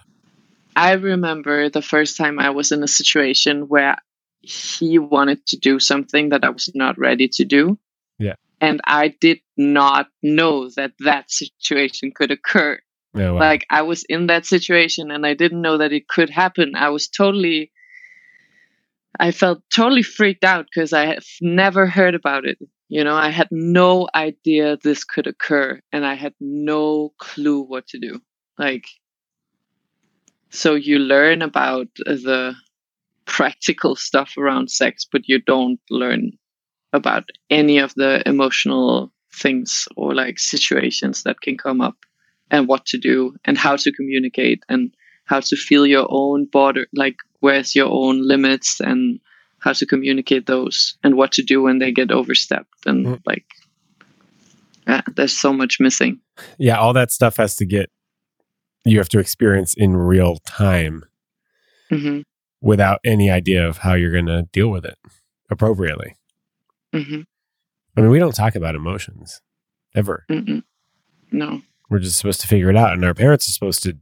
I 0.75 0.93
remember 0.93 1.69
the 1.69 1.81
first 1.81 2.17
time 2.17 2.39
I 2.39 2.49
was 2.51 2.71
in 2.71 2.83
a 2.83 2.87
situation 2.87 3.67
where 3.69 3.97
he 4.43 4.99
wanted 4.99 5.45
to 5.47 5.57
do 5.57 5.79
something 5.79 6.29
that 6.29 6.43
I 6.43 6.49
was 6.49 6.69
not 6.75 6.99
ready 6.99 7.27
to 7.29 7.45
do. 7.45 7.79
Yeah. 8.19 8.35
And 8.59 8.81
I 8.85 9.07
did 9.07 9.39
not 9.57 10.07
know 10.21 10.69
that 10.75 10.91
that 10.99 11.31
situation 11.31 12.11
could 12.13 12.29
occur. 12.29 12.79
Oh, 13.15 13.33
wow. 13.33 13.39
Like 13.39 13.65
I 13.69 13.81
was 13.81 14.03
in 14.09 14.27
that 14.27 14.45
situation 14.45 15.11
and 15.11 15.25
I 15.25 15.33
didn't 15.33 15.61
know 15.61 15.77
that 15.77 15.93
it 15.93 16.07
could 16.07 16.29
happen. 16.29 16.75
I 16.75 16.89
was 16.89 17.07
totally 17.07 17.71
I 19.19 19.31
felt 19.31 19.61
totally 19.73 20.01
freaked 20.01 20.43
out 20.43 20.65
because 20.65 20.91
I 20.91 21.05
have 21.05 21.25
never 21.39 21.85
heard 21.85 22.15
about 22.15 22.45
it. 22.45 22.57
You 22.89 23.03
know, 23.03 23.15
I 23.15 23.29
had 23.29 23.47
no 23.51 24.07
idea 24.15 24.77
this 24.77 25.03
could 25.03 25.27
occur 25.27 25.79
and 25.91 26.05
I 26.05 26.15
had 26.15 26.33
no 26.39 27.13
clue 27.19 27.61
what 27.61 27.87
to 27.87 27.99
do. 27.99 28.19
Like 28.57 28.85
so 30.49 30.75
you 30.75 30.99
learn 30.99 31.41
about 31.41 31.87
the 31.95 32.55
practical 33.25 33.95
stuff 33.95 34.37
around 34.37 34.69
sex, 34.69 35.05
but 35.09 35.27
you 35.27 35.39
don't 35.39 35.79
learn 35.89 36.31
about 36.93 37.29
any 37.49 37.79
of 37.79 37.93
the 37.95 38.27
emotional 38.27 39.11
things 39.33 39.87
or 39.97 40.13
like 40.13 40.37
situations 40.39 41.23
that 41.23 41.41
can 41.41 41.57
come 41.57 41.81
up 41.81 41.97
and 42.51 42.67
what 42.67 42.85
to 42.85 42.97
do 42.97 43.35
and 43.45 43.57
how 43.57 43.75
to 43.75 43.91
communicate 43.91 44.63
and 44.69 44.93
how 45.25 45.39
to 45.39 45.55
feel 45.55 45.87
your 45.87 46.05
own 46.09 46.45
border 46.45 46.85
like 46.93 47.15
where's 47.39 47.75
your 47.75 47.89
own 47.89 48.27
limits 48.27 48.79
and 48.79 49.19
how 49.57 49.73
to 49.73 49.85
communicate 49.85 50.45
those 50.45 50.95
and 51.03 51.15
what 51.15 51.31
to 51.31 51.41
do 51.41 51.63
when 51.63 51.79
they 51.79 51.91
get 51.91 52.11
overstepped 52.11 52.85
and 52.85 53.05
Mm. 53.07 53.19
like 53.25 53.45
yeah, 54.85 55.01
there's 55.15 55.31
so 55.31 55.53
much 55.53 55.77
missing. 55.79 56.19
Yeah, 56.57 56.77
all 56.77 56.91
that 56.91 57.09
stuff 57.09 57.37
has 57.37 57.55
to 57.55 57.65
get, 57.65 57.89
you 58.83 58.97
have 58.97 59.07
to 59.09 59.19
experience 59.19 59.73
in 59.73 59.95
real 59.95 60.39
time. 60.45 61.05
Hmm 61.89 62.21
without 62.63 62.99
any 63.05 63.29
idea 63.29 63.67
of 63.67 63.79
how 63.79 63.93
you're 63.93 64.11
going 64.11 64.25
to 64.25 64.47
deal 64.53 64.69
with 64.69 64.85
it 64.85 64.97
appropriately. 65.51 66.15
hmm 66.93 67.21
I 67.95 68.01
mean, 68.01 68.09
we 68.09 68.17
don't 68.17 68.33
talk 68.33 68.55
about 68.55 68.73
emotions 68.73 69.41
ever. 69.93 70.25
Mm-mm. 70.31 70.63
no 71.31 71.61
We're 71.91 71.99
just 71.99 72.17
supposed 72.17 72.41
to 72.41 72.47
figure 72.47 72.71
it 72.71 72.75
out. 72.75 72.93
And 72.93 73.05
our 73.05 73.13
parents 73.13 73.47
are 73.47 73.51
supposed 73.51 73.83
to 73.83 73.97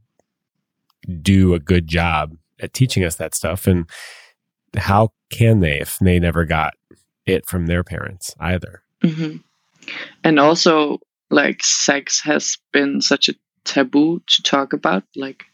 do 1.20 1.52
a 1.52 1.58
good 1.58 1.88
job 1.88 2.36
at 2.60 2.72
teaching 2.72 3.04
us 3.04 3.16
that 3.16 3.34
stuff. 3.34 3.66
And 3.66 3.90
how 4.76 5.12
can 5.30 5.60
they 5.60 5.78
if 5.80 5.98
they 5.98 6.18
never 6.18 6.46
got 6.46 6.72
it 7.26 7.46
from 7.46 7.66
their 7.66 7.84
parents 7.84 8.34
either? 8.40 8.82
hmm 9.04 9.38
And 10.24 10.38
also, 10.38 11.00
like, 11.30 11.64
sex 11.64 12.22
has 12.22 12.56
been 12.72 13.00
such 13.00 13.28
a 13.28 13.34
taboo 13.64 14.22
to 14.26 14.42
talk 14.42 14.72
about. 14.72 15.02
Like, 15.16 15.44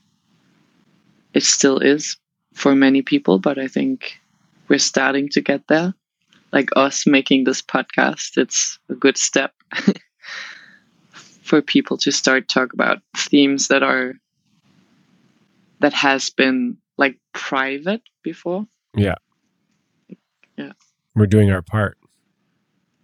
it 1.34 1.42
still 1.42 1.78
is 1.78 2.16
for 2.58 2.74
many 2.74 3.02
people, 3.02 3.38
but 3.38 3.56
I 3.56 3.68
think 3.68 4.18
we're 4.66 4.80
starting 4.80 5.28
to 5.30 5.40
get 5.40 5.68
there. 5.68 5.94
Like, 6.52 6.70
us 6.76 7.06
making 7.06 7.44
this 7.44 7.62
podcast, 7.62 8.36
it's 8.36 8.78
a 8.88 8.94
good 8.94 9.16
step 9.16 9.52
for 11.42 11.62
people 11.62 11.96
to 11.98 12.10
start 12.10 12.48
talk 12.48 12.72
about 12.72 12.98
themes 13.16 13.68
that 13.68 13.82
are 13.82 14.14
that 15.80 15.92
has 15.92 16.30
been 16.30 16.76
like 16.96 17.16
private 17.32 18.02
before. 18.24 18.66
Yeah. 18.96 19.14
Yeah. 20.56 20.72
We're 21.14 21.26
doing 21.26 21.52
our 21.52 21.62
part. 21.62 21.96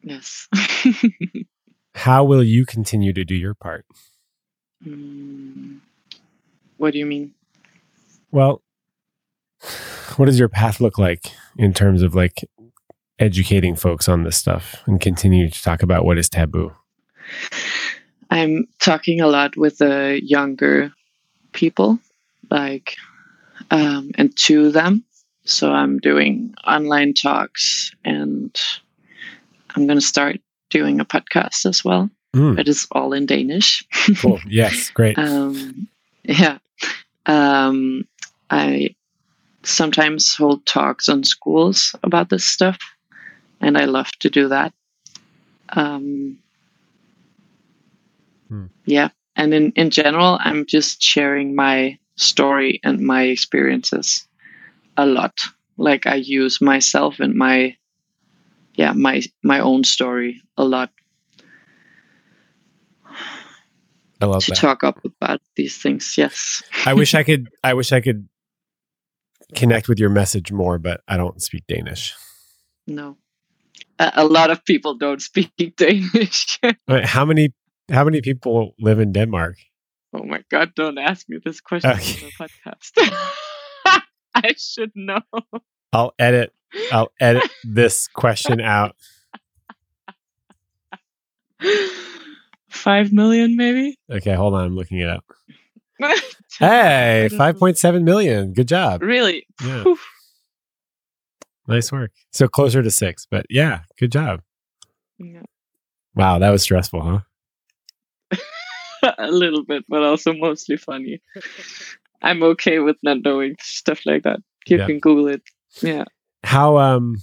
Yes. 0.02 0.48
How 1.94 2.24
will 2.24 2.42
you 2.42 2.66
continue 2.66 3.12
to 3.12 3.24
do 3.24 3.36
your 3.36 3.54
part? 3.54 3.86
Mm, 4.84 5.78
what 6.76 6.92
do 6.92 6.98
you 6.98 7.06
mean? 7.06 7.34
Well, 8.32 8.63
what 10.16 10.26
does 10.26 10.38
your 10.38 10.48
path 10.48 10.80
look 10.80 10.98
like 10.98 11.26
in 11.56 11.72
terms 11.72 12.02
of 12.02 12.14
like 12.14 12.44
educating 13.18 13.76
folks 13.76 14.08
on 14.08 14.24
this 14.24 14.36
stuff 14.36 14.76
and 14.86 15.00
continue 15.00 15.48
to 15.48 15.62
talk 15.62 15.82
about 15.82 16.04
what 16.04 16.18
is 16.18 16.28
taboo? 16.28 16.72
I'm 18.30 18.66
talking 18.80 19.20
a 19.20 19.26
lot 19.26 19.56
with 19.56 19.78
the 19.78 20.20
younger 20.22 20.92
people, 21.52 21.98
like, 22.50 22.96
um, 23.70 24.10
and 24.16 24.36
to 24.38 24.70
them. 24.70 25.04
So 25.44 25.70
I'm 25.72 25.98
doing 25.98 26.54
online 26.66 27.14
talks 27.14 27.94
and 28.04 28.58
I'm 29.76 29.86
going 29.86 29.98
to 30.00 30.04
start 30.04 30.36
doing 30.70 31.00
a 31.00 31.04
podcast 31.04 31.66
as 31.66 31.84
well. 31.84 32.10
Mm, 32.34 32.58
It 32.58 32.66
is 32.68 32.86
all 32.92 33.12
in 33.12 33.26
Danish. 33.26 33.84
cool. 34.20 34.40
Yes, 34.48 34.90
great. 34.90 35.18
um, 35.18 35.86
yeah. 36.24 36.58
Um, 37.26 38.06
I 38.50 38.94
sometimes 39.64 40.34
hold 40.34 40.64
talks 40.66 41.08
on 41.08 41.24
schools 41.24 41.94
about 42.02 42.30
this 42.30 42.44
stuff, 42.44 42.78
and 43.60 43.76
I 43.76 43.84
love 43.86 44.10
to 44.20 44.30
do 44.30 44.48
that. 44.48 44.72
Um, 45.70 46.38
Hmm. 48.48 48.66
Yeah, 48.84 49.08
and 49.36 49.54
in 49.54 49.72
in 49.72 49.90
general, 49.90 50.38
I'm 50.40 50.66
just 50.66 51.02
sharing 51.02 51.54
my 51.54 51.98
story 52.16 52.80
and 52.84 53.00
my 53.00 53.22
experiences 53.24 54.28
a 54.96 55.06
lot. 55.06 55.34
Like 55.76 56.06
I 56.06 56.16
use 56.16 56.60
myself 56.60 57.20
and 57.20 57.34
my 57.34 57.76
yeah 58.74 58.92
my 58.92 59.22
my 59.42 59.60
own 59.60 59.82
story 59.84 60.42
a 60.56 60.64
lot 60.64 60.90
I 64.20 64.26
love 64.26 64.44
to 64.44 64.50
that. 64.52 64.56
talk 64.56 64.84
up 64.84 65.04
about 65.04 65.40
these 65.56 65.76
things. 65.76 66.14
Yes. 66.16 66.62
I 66.86 66.94
wish 66.94 67.14
I 67.14 67.24
could. 67.24 67.48
I 67.62 67.74
wish 67.74 67.92
I 67.92 68.00
could 68.00 68.28
connect 69.54 69.88
with 69.88 69.98
your 69.98 70.10
message 70.10 70.52
more, 70.52 70.78
but 70.78 71.00
I 71.08 71.16
don't 71.16 71.40
speak 71.42 71.64
Danish. 71.66 72.14
No. 72.86 73.16
A, 73.98 74.12
a 74.16 74.24
lot 74.26 74.50
of 74.50 74.64
people 74.64 74.94
don't 74.98 75.22
speak 75.22 75.52
Danish. 75.76 76.58
Wait, 76.88 77.04
how 77.04 77.24
many 77.24 77.52
how 77.90 78.04
many 78.04 78.20
people 78.20 78.74
live 78.78 78.98
in 79.00 79.12
Denmark? 79.12 79.56
oh 80.16 80.22
my 80.24 80.42
god, 80.50 80.72
don't 80.76 80.98
ask 80.98 81.28
me 81.28 81.38
this 81.44 81.60
question 81.60 81.90
Okay. 81.90 82.24
on 82.24 82.30
the 82.30 82.48
podcast. 82.70 84.00
I 84.34 84.54
should 84.56 84.92
know. 84.94 85.20
I'll 85.92 86.12
edit 86.18 86.52
I'll 86.92 87.10
edit 87.20 87.50
this 87.64 88.08
question 88.08 88.60
out. 88.60 88.94
Five 92.70 93.12
million, 93.12 93.56
maybe? 93.56 93.96
Okay, 94.10 94.34
hold 94.34 94.54
on, 94.54 94.64
I'm 94.64 94.76
looking 94.76 94.98
it 94.98 95.08
up. 95.08 95.24
Hey, 96.58 97.28
know. 97.32 97.38
5.7 97.38 98.04
million. 98.04 98.52
Good 98.52 98.68
job. 98.68 99.02
Really? 99.02 99.44
Yeah. 99.64 99.84
Nice 101.66 101.90
work. 101.90 102.12
So 102.30 102.46
closer 102.46 102.82
to 102.82 102.90
6, 102.90 103.26
but 103.30 103.46
yeah, 103.50 103.80
good 103.98 104.12
job. 104.12 104.40
Yeah. 105.18 105.42
Wow, 106.14 106.38
that 106.38 106.50
was 106.50 106.62
stressful, 106.62 107.02
huh? 108.30 108.38
a 109.18 109.30
little 109.30 109.64
bit, 109.64 109.84
but 109.88 110.02
also 110.02 110.32
mostly 110.32 110.76
funny. 110.76 111.20
I'm 112.22 112.42
okay 112.42 112.78
with 112.78 112.96
not 113.02 113.18
knowing 113.24 113.56
stuff 113.60 114.00
like 114.06 114.22
that. 114.22 114.40
You 114.66 114.78
Yeah. 114.78 114.86
can 114.86 115.00
Google 115.00 115.28
it. 115.28 115.42
Yeah. 115.82 116.04
How 116.44 116.78
um 116.78 117.16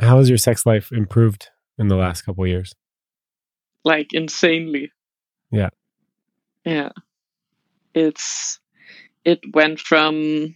how 0.00 0.18
has 0.18 0.28
your 0.28 0.38
sex 0.38 0.64
life 0.66 0.92
improved 0.92 1.48
in 1.78 1.88
the 1.88 1.96
last 1.96 2.22
couple 2.22 2.44
of 2.44 2.48
years? 2.48 2.74
Like 3.84 4.12
insanely. 4.12 4.92
Yeah. 5.50 5.70
Yeah. 6.64 6.90
It's 7.94 8.58
it 9.24 9.40
went 9.54 9.80
from 9.80 10.54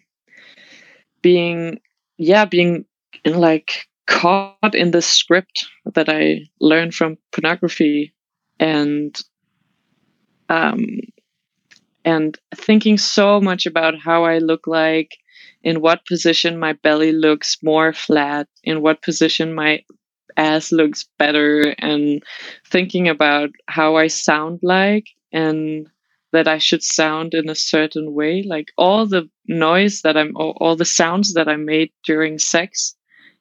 being 1.23 1.81
yeah, 2.19 2.45
being 2.45 2.85
in 3.25 3.35
like 3.39 3.87
caught 4.07 4.75
in 4.75 4.91
the 4.91 5.03
script 5.03 5.67
that 5.95 6.09
I 6.09 6.41
learned 6.61 6.95
from 6.95 7.19
pornography 7.33 8.13
and 8.59 9.17
um 10.49 10.87
and 12.05 12.39
thinking 12.55 12.97
so 12.99 13.41
much 13.41 13.67
about 13.67 13.99
how 13.99 14.25
I 14.25 14.39
look 14.39 14.67
like, 14.67 15.19
in 15.63 15.81
what 15.81 16.07
position 16.07 16.59
my 16.59 16.73
belly 16.73 17.13
looks 17.13 17.59
more 17.63 17.93
flat, 17.93 18.49
in 18.65 18.81
what 18.81 19.03
position 19.03 19.55
my 19.55 19.83
ass 20.37 20.73
looks 20.73 21.07
better, 21.19 21.75
and 21.79 22.23
thinking 22.67 23.09
about 23.09 23.51
how 23.67 23.97
I 23.97 24.07
sound 24.07 24.61
like 24.63 25.07
and 25.33 25.87
that 26.33 26.47
I 26.47 26.59
should 26.59 26.83
sound 26.83 27.35
in 27.35 27.49
a 27.49 27.55
certain 27.55 28.13
way. 28.15 28.43
Like 28.43 28.73
all 28.77 29.07
the 29.07 29.29
noise 29.47 30.03
that 30.03 30.17
I'm, 30.17 30.37
all, 30.37 30.57
all 30.61 30.77
the 30.77 30.85
sounds 30.85 31.35
that 31.35 31.49
I 31.49 31.57
made 31.57 31.91
during 32.05 32.39
sex 32.39 32.95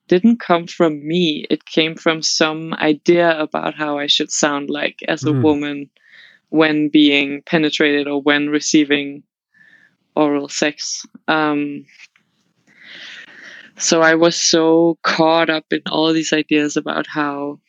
didn't 0.08 0.40
come 0.40 0.68
from 0.68 1.06
me. 1.06 1.46
It 1.50 1.66
came 1.66 1.96
from 1.96 2.22
some 2.22 2.74
idea 2.76 3.38
about 3.38 3.76
how 3.76 3.98
I 3.98 4.08
should 4.08 4.32
sound 4.32 4.70
like 4.70 5.00
as 5.08 5.24
a 5.24 5.32
Mm. 5.32 5.42
woman 5.42 5.90
when 6.50 6.88
being 6.88 7.42
penetrated 7.46 8.08
or 8.08 8.22
when 8.22 8.50
receiving 8.50 9.24
oral 10.16 10.48
sex. 10.48 11.06
Um, 11.28 11.86
so 13.78 14.02
I 14.02 14.16
was 14.16 14.36
so 14.36 14.98
caught 15.04 15.50
up 15.50 15.66
in 15.72 15.82
all 15.92 16.14
these 16.14 16.34
ideas 16.34 16.78
about 16.78 17.06
how, 17.06 17.60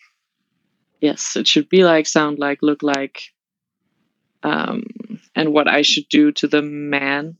yes, 1.00 1.36
it 1.36 1.46
should 1.46 1.68
be 1.68 1.84
like, 1.84 2.06
sound 2.06 2.38
like, 2.38 2.62
look 2.62 2.82
like, 2.82 3.20
um, 4.42 4.84
and 5.34 5.52
what 5.52 5.68
I 5.68 5.82
should 5.82 6.08
do 6.08 6.32
to 6.32 6.48
the 6.48 6.62
man. 6.62 7.36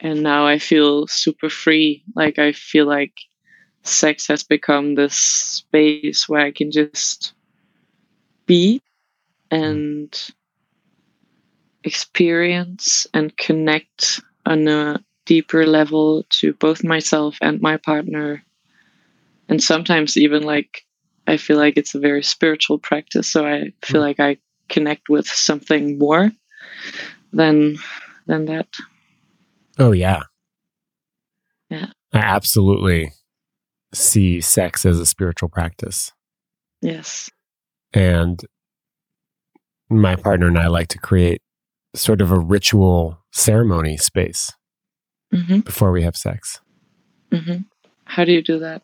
And 0.00 0.22
now 0.22 0.46
I 0.46 0.58
feel 0.58 1.06
super 1.06 1.48
free. 1.48 2.02
Like 2.14 2.38
I 2.38 2.52
feel 2.52 2.86
like 2.86 3.14
sex 3.82 4.26
has 4.28 4.42
become 4.44 4.94
this 4.94 5.16
space 5.16 6.28
where 6.28 6.40
I 6.40 6.52
can 6.52 6.70
just 6.70 7.34
be 8.46 8.80
and 9.50 10.14
experience 11.84 13.06
and 13.14 13.36
connect 13.36 14.20
on 14.46 14.66
a 14.68 15.02
deeper 15.26 15.66
level 15.66 16.24
to 16.30 16.52
both 16.54 16.82
myself 16.84 17.38
and 17.40 17.60
my 17.60 17.76
partner. 17.76 18.44
And 19.48 19.62
sometimes 19.62 20.16
even 20.16 20.42
like 20.42 20.84
I 21.26 21.36
feel 21.36 21.56
like 21.56 21.76
it's 21.76 21.94
a 21.94 22.00
very 22.00 22.22
spiritual 22.22 22.78
practice, 22.78 23.28
so 23.28 23.46
I 23.46 23.72
feel 23.84 24.00
Mm. 24.00 24.06
like 24.06 24.20
I 24.20 24.38
connect 24.72 25.08
with 25.08 25.26
something 25.26 25.98
more 25.98 26.32
than 27.32 27.76
than 28.26 28.46
that. 28.46 28.68
Oh 29.78 29.92
yeah. 29.92 30.22
Yeah. 31.70 31.86
I 32.12 32.18
absolutely 32.18 33.12
see 33.94 34.40
sex 34.40 34.84
as 34.84 34.98
a 34.98 35.06
spiritual 35.06 35.48
practice. 35.48 36.12
Yes. 36.80 37.30
And 37.94 38.40
my 39.88 40.16
partner 40.16 40.48
and 40.48 40.58
I 40.58 40.68
like 40.68 40.88
to 40.88 40.98
create 40.98 41.42
sort 41.94 42.20
of 42.20 42.30
a 42.30 42.38
ritual 42.38 43.18
ceremony 43.32 43.96
space 43.96 44.52
hmm 45.30 45.60
before 45.60 45.92
we 45.92 46.02
have 46.02 46.16
sex. 46.16 46.60
hmm 47.32 47.62
How 48.04 48.24
do 48.24 48.32
you 48.32 48.42
do 48.42 48.58
that? 48.58 48.82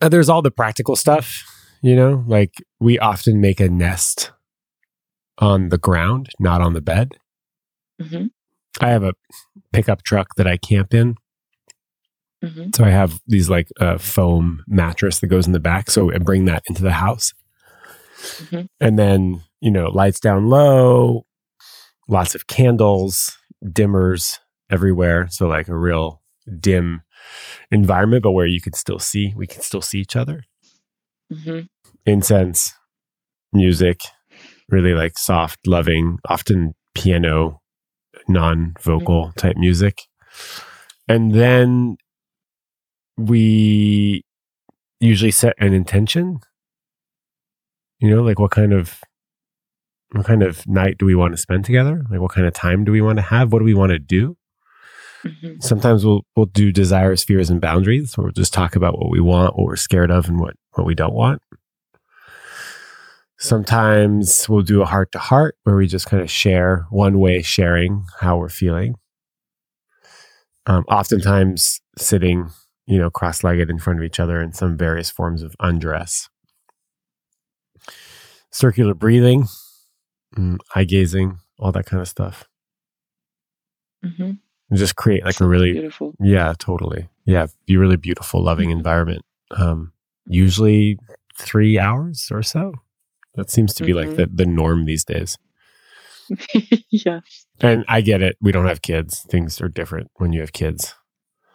Uh, 0.00 0.08
there's 0.08 0.28
all 0.28 0.42
the 0.42 0.50
practical 0.50 0.96
stuff, 0.96 1.44
you 1.82 1.96
know, 1.96 2.24
like 2.26 2.52
we 2.80 2.98
often 2.98 3.40
make 3.40 3.60
a 3.60 3.68
nest 3.68 4.32
on 5.38 5.68
the 5.70 5.78
ground, 5.78 6.28
not 6.38 6.60
on 6.60 6.74
the 6.74 6.80
bed. 6.80 7.16
hmm 8.00 8.26
I 8.80 8.90
have 8.90 9.02
a 9.02 9.14
pickup 9.72 10.02
truck 10.02 10.36
that 10.36 10.46
I 10.46 10.56
camp 10.56 10.94
in. 10.94 11.16
hmm 12.44 12.70
So 12.74 12.84
I 12.84 12.90
have 12.90 13.20
these 13.26 13.50
like 13.50 13.68
uh, 13.80 13.98
foam 13.98 14.62
mattress 14.68 15.20
that 15.20 15.26
goes 15.28 15.46
in 15.46 15.52
the 15.52 15.60
back. 15.60 15.90
So 15.90 16.12
I 16.12 16.18
bring 16.18 16.44
that 16.46 16.62
into 16.68 16.82
the 16.82 16.92
house. 16.92 17.32
Mhm. 18.18 18.68
And 18.80 18.98
then, 18.98 19.42
you 19.60 19.70
know, 19.70 19.88
lights 19.90 20.20
down 20.20 20.48
low, 20.48 21.26
lots 22.08 22.34
of 22.34 22.46
candles, 22.46 23.36
dimmers 23.64 24.38
everywhere. 24.70 25.28
So 25.30 25.48
like 25.48 25.68
a 25.68 25.76
real 25.76 26.22
dim 26.60 27.02
environment, 27.70 28.22
but 28.22 28.32
where 28.32 28.46
you 28.46 28.60
can 28.60 28.72
still 28.74 28.98
see, 28.98 29.34
we 29.36 29.46
can 29.46 29.62
still 29.62 29.82
see 29.82 30.00
each 30.00 30.16
other. 30.16 30.44
hmm 31.32 31.60
Incense, 32.06 32.72
music, 33.52 34.00
really 34.68 34.94
like 34.94 35.18
soft, 35.18 35.66
loving, 35.66 36.18
often 36.28 36.74
piano, 36.94 37.60
non 38.28 38.74
vocal 38.82 39.32
type 39.36 39.56
music. 39.56 40.02
And 41.08 41.32
then 41.32 41.96
we 43.16 44.22
usually 45.00 45.30
set 45.30 45.54
an 45.58 45.72
intention. 45.72 46.38
You 48.00 48.14
know, 48.14 48.22
like 48.22 48.38
what 48.38 48.50
kind 48.50 48.72
of 48.72 49.00
what 50.12 50.24
kind 50.26 50.42
of 50.42 50.66
night 50.66 50.96
do 50.98 51.04
we 51.06 51.14
want 51.14 51.32
to 51.34 51.36
spend 51.38 51.64
together? 51.64 52.04
Like 52.10 52.20
what 52.20 52.32
kind 52.32 52.46
of 52.46 52.54
time 52.54 52.84
do 52.84 52.92
we 52.92 53.00
want 53.00 53.18
to 53.18 53.22
have? 53.22 53.52
What 53.52 53.58
do 53.60 53.64
we 53.64 53.74
want 53.74 53.90
to 53.92 53.98
do? 53.98 54.36
hmm 55.22 55.54
Sometimes 55.60 56.04
we'll 56.04 56.22
we'll 56.36 56.46
do 56.46 56.70
desires, 56.72 57.24
fears, 57.24 57.50
and 57.50 57.60
boundaries, 57.60 58.16
we'll 58.16 58.30
just 58.30 58.52
talk 58.54 58.76
about 58.76 58.98
what 58.98 59.10
we 59.10 59.20
want, 59.20 59.56
what 59.56 59.66
we're 59.66 59.76
scared 59.76 60.10
of, 60.10 60.28
and 60.28 60.38
what 60.40 60.54
what 60.72 60.86
we 60.86 60.94
don't 60.94 61.14
want. 61.14 61.42
Sometimes 63.38 64.48
we'll 64.48 64.62
do 64.62 64.82
a 64.82 64.86
heart 64.86 65.12
to 65.12 65.18
heart 65.18 65.56
where 65.62 65.76
we 65.76 65.86
just 65.86 66.06
kind 66.06 66.22
of 66.22 66.30
share 66.30 66.86
one 66.90 67.20
way 67.20 67.40
sharing 67.40 68.04
how 68.20 68.36
we're 68.36 68.48
feeling. 68.48 68.96
Um, 70.66 70.84
oftentimes 70.88 71.80
sitting, 71.96 72.50
you 72.86 72.98
know, 72.98 73.10
cross 73.10 73.44
legged 73.44 73.70
in 73.70 73.78
front 73.78 74.00
of 74.00 74.04
each 74.04 74.18
other 74.20 74.42
in 74.42 74.52
some 74.52 74.76
various 74.76 75.10
forms 75.10 75.42
of 75.42 75.54
undress. 75.60 76.28
Circular 78.50 78.94
breathing, 78.94 79.46
mm, 80.36 80.58
eye 80.74 80.84
gazing, 80.84 81.38
all 81.58 81.70
that 81.72 81.86
kind 81.86 82.00
of 82.00 82.08
stuff. 82.08 82.44
hmm 84.02 84.32
And 84.70 84.78
just 84.78 84.96
create 84.96 85.24
like 85.24 85.40
a 85.40 85.46
really 85.46 85.72
beautiful. 85.74 86.14
yeah, 86.20 86.54
totally. 86.58 87.08
Yeah, 87.24 87.46
be 87.66 87.76
really 87.76 87.96
beautiful, 87.96 88.42
loving 88.42 88.70
environment. 88.70 89.22
Um, 89.52 89.92
usually 90.26 90.98
three 91.38 91.78
hours 91.78 92.28
or 92.32 92.42
so. 92.42 92.74
That 93.38 93.50
seems 93.50 93.72
to 93.74 93.84
be 93.84 93.94
like 93.94 94.08
Mhm. 94.10 94.16
the, 94.16 94.26
the 94.26 94.46
norm 94.46 94.84
these 94.84 95.04
days. 95.04 95.38
yeah. 96.90 97.20
And 97.60 97.84
I 97.88 98.00
get 98.00 98.20
it. 98.20 98.36
We 98.40 98.52
don't 98.52 98.66
have 98.66 98.82
kids. 98.82 99.20
Things 99.30 99.60
are 99.60 99.68
different 99.68 100.10
when 100.16 100.32
you 100.32 100.40
have 100.40 100.52
kids. 100.52 100.94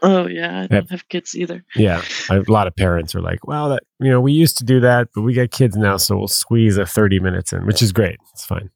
Oh 0.01 0.27
yeah, 0.27 0.61
I 0.61 0.67
don't 0.67 0.89
have 0.91 1.07
kids 1.07 1.35
either. 1.35 1.63
Yeah. 1.75 2.01
A 2.29 2.41
lot 2.49 2.67
of 2.67 2.75
parents 2.75 3.15
are 3.15 3.21
like, 3.21 3.45
well, 3.47 3.69
that, 3.69 3.83
you 3.99 4.09
know, 4.09 4.19
we 4.19 4.33
used 4.33 4.57
to 4.57 4.65
do 4.65 4.79
that, 4.81 5.07
but 5.15 5.21
we 5.21 5.33
got 5.33 5.51
kids 5.51 5.77
now. 5.77 5.95
So 5.97 6.17
we'll 6.17 6.27
squeeze 6.27 6.77
a 6.77 6.85
30 6.85 7.19
minutes 7.19 7.53
in, 7.53 7.65
which 7.65 7.81
is 7.81 7.91
great. 7.93 8.17
It's 8.33 8.45
fine. 8.45 8.69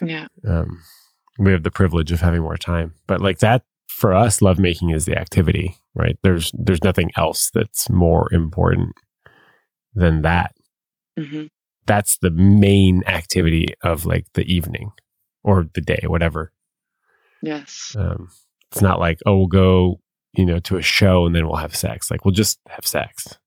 Yeah. 0.00 0.26
Um, 0.46 0.82
we 1.38 1.52
have 1.52 1.64
the 1.64 1.70
privilege 1.70 2.12
of 2.12 2.20
having 2.20 2.40
more 2.42 2.56
time, 2.56 2.94
but 3.06 3.20
like 3.20 3.38
that 3.40 3.62
for 3.88 4.14
us, 4.14 4.40
lovemaking 4.40 4.90
is 4.90 5.04
the 5.04 5.18
activity, 5.18 5.76
right? 5.94 6.16
There's, 6.22 6.50
there's 6.54 6.84
nothing 6.84 7.10
else 7.16 7.50
that's 7.52 7.90
more 7.90 8.28
important 8.32 8.94
than 9.94 10.22
that. 10.22 10.54
hmm 11.18 11.46
that's 11.88 12.18
the 12.18 12.30
main 12.30 13.02
activity 13.08 13.74
of 13.82 14.06
like 14.06 14.26
the 14.34 14.44
evening 14.44 14.92
or 15.42 15.66
the 15.74 15.80
day, 15.80 16.04
whatever. 16.06 16.52
Yes. 17.42 17.96
Um, 17.98 18.28
it's 18.70 18.80
not 18.80 19.00
like, 19.00 19.18
oh, 19.26 19.38
we'll 19.38 19.46
go 19.48 20.00
you 20.38 20.44
know, 20.44 20.58
to 20.60 20.76
a 20.76 20.82
show 20.82 21.26
and 21.26 21.34
then 21.34 21.46
we'll 21.46 21.56
have 21.56 21.74
sex. 21.74 22.10
Like 22.10 22.24
we'll 22.24 22.32
just 22.32 22.60
have 22.68 22.86
sex. 22.86 23.38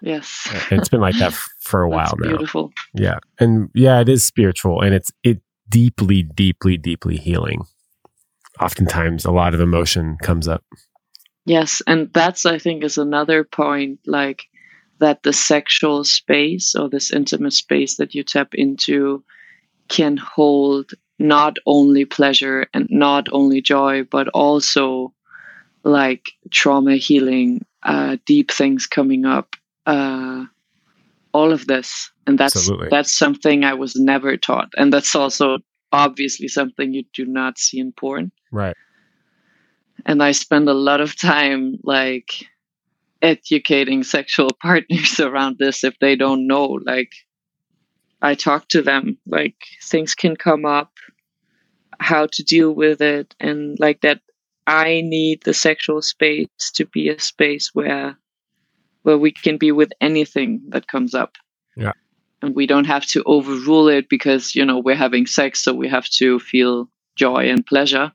Yes. 0.00 0.48
And 0.70 0.78
it's 0.78 0.88
been 0.88 1.00
like 1.00 1.18
that 1.18 1.32
for 1.60 1.82
a 1.82 1.88
while 1.88 2.14
now. 2.18 2.28
Beautiful. 2.28 2.70
Yeah. 2.94 3.18
And 3.40 3.68
yeah, 3.74 4.00
it 4.00 4.08
is 4.08 4.24
spiritual 4.24 4.80
and 4.80 4.94
it's 4.94 5.10
it 5.24 5.40
deeply, 5.68 6.22
deeply, 6.22 6.76
deeply 6.76 7.16
healing. 7.16 7.64
Oftentimes 8.60 9.24
a 9.24 9.32
lot 9.32 9.54
of 9.54 9.60
emotion 9.60 10.16
comes 10.22 10.46
up. 10.46 10.64
Yes, 11.44 11.80
and 11.86 12.12
that's 12.12 12.44
I 12.44 12.58
think 12.58 12.84
is 12.84 12.98
another 12.98 13.42
point 13.42 14.00
like 14.06 14.44
that 15.00 15.22
the 15.22 15.32
sexual 15.32 16.04
space 16.04 16.74
or 16.74 16.88
this 16.88 17.12
intimate 17.12 17.52
space 17.52 17.96
that 17.96 18.14
you 18.14 18.22
tap 18.22 18.54
into 18.54 19.22
can 19.88 20.16
hold 20.16 20.92
not 21.18 21.56
only 21.66 22.04
pleasure 22.04 22.66
and 22.74 22.86
not 22.90 23.26
only 23.32 23.60
joy 23.60 24.02
but 24.04 24.28
also 24.28 25.12
like 25.84 26.30
trauma 26.50 26.96
healing 26.96 27.64
uh, 27.84 28.16
deep 28.26 28.50
things 28.50 28.86
coming 28.86 29.24
up 29.24 29.54
uh, 29.86 30.44
all 31.32 31.52
of 31.52 31.66
this 31.66 32.10
and 32.26 32.38
that's 32.38 32.56
Absolutely. 32.56 32.88
that's 32.90 33.12
something 33.12 33.64
i 33.64 33.74
was 33.74 33.96
never 33.96 34.36
taught 34.36 34.68
and 34.76 34.92
that's 34.92 35.14
also 35.14 35.58
obviously 35.92 36.48
something 36.48 36.92
you 36.92 37.04
do 37.14 37.24
not 37.24 37.58
see 37.58 37.78
in 37.78 37.92
porn 37.92 38.30
Right. 38.50 38.76
and 40.06 40.22
I 40.22 40.32
spend 40.32 40.68
a 40.68 40.74
lot 40.74 41.00
of 41.00 41.18
time 41.18 41.78
like 41.82 42.46
educating 43.22 44.02
sexual 44.02 44.50
partners 44.62 45.20
around 45.20 45.56
this 45.58 45.84
if 45.84 45.98
they 46.00 46.16
don't 46.16 46.46
know. 46.46 46.78
Like, 46.84 47.12
I 48.20 48.34
talk 48.34 48.68
to 48.68 48.82
them, 48.82 49.18
like, 49.26 49.56
things 49.82 50.14
can 50.14 50.36
come 50.36 50.64
up, 50.64 50.92
how 52.00 52.26
to 52.32 52.42
deal 52.42 52.72
with 52.72 53.00
it, 53.00 53.34
and 53.40 53.78
like 53.78 54.00
that. 54.02 54.20
I 54.66 55.00
need 55.02 55.44
the 55.44 55.54
sexual 55.54 56.02
space 56.02 56.48
to 56.74 56.84
be 56.84 57.08
a 57.08 57.18
space 57.18 57.70
where 57.72 58.18
where 59.02 59.16
we 59.16 59.32
can 59.32 59.56
be 59.56 59.72
with 59.72 59.90
anything 60.02 60.60
that 60.68 60.88
comes 60.88 61.14
up. 61.14 61.36
Yeah. 61.74 61.92
And 62.42 62.54
we 62.54 62.66
don't 62.66 62.84
have 62.84 63.06
to 63.06 63.22
overrule 63.24 63.88
it 63.88 64.10
because, 64.10 64.54
you 64.54 64.66
know, 64.66 64.78
we're 64.78 64.94
having 64.94 65.26
sex, 65.26 65.64
so 65.64 65.72
we 65.72 65.88
have 65.88 66.06
to 66.18 66.38
feel 66.38 66.90
joy 67.16 67.48
and 67.48 67.64
pleasure 67.64 68.12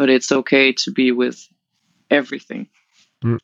but 0.00 0.08
it's 0.08 0.32
okay 0.32 0.72
to 0.72 0.90
be 0.90 1.12
with 1.12 1.46
everything. 2.10 2.66
Mm. 3.22 3.38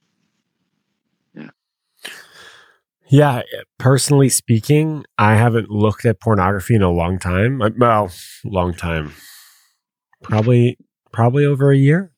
Yeah, 3.09 3.43
personally 3.79 4.29
speaking, 4.29 5.05
I 5.17 5.37
haven't 5.37 5.71
looked 5.71 6.05
at 6.05 6.21
pornography 6.21 6.75
in 6.75 6.83
a 6.83 6.91
long 6.91 7.19
time. 7.19 7.63
Uh, 7.63 7.71
Well, 7.77 8.11
long 8.45 8.75
time. 8.75 9.13
Probably 10.23 10.77
probably 11.13 11.45
over 11.45 11.71
a 11.71 11.77
year. 11.77 12.13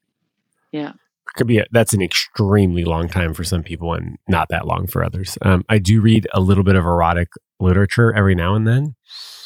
Yeah. 0.73 0.93
Could 1.37 1.47
be 1.47 1.59
a, 1.59 1.67
that's 1.71 1.93
an 1.93 2.03
extremely 2.03 2.85
long 2.85 3.09
time 3.09 3.33
for 3.35 3.45
some 3.45 3.63
people 3.63 3.93
and 3.95 4.17
not 4.29 4.49
that 4.49 4.67
long 4.67 4.87
for 4.87 5.05
others. 5.05 5.37
Um, 5.43 5.65
I 5.69 5.79
do 5.79 6.01
read 6.01 6.27
a 6.33 6.41
little 6.41 6.65
bit 6.65 6.75
of 6.75 6.85
erotic 6.85 7.29
literature 7.61 8.13
every 8.15 8.35
now 8.35 8.55
and 8.55 8.67
then, 8.67 8.95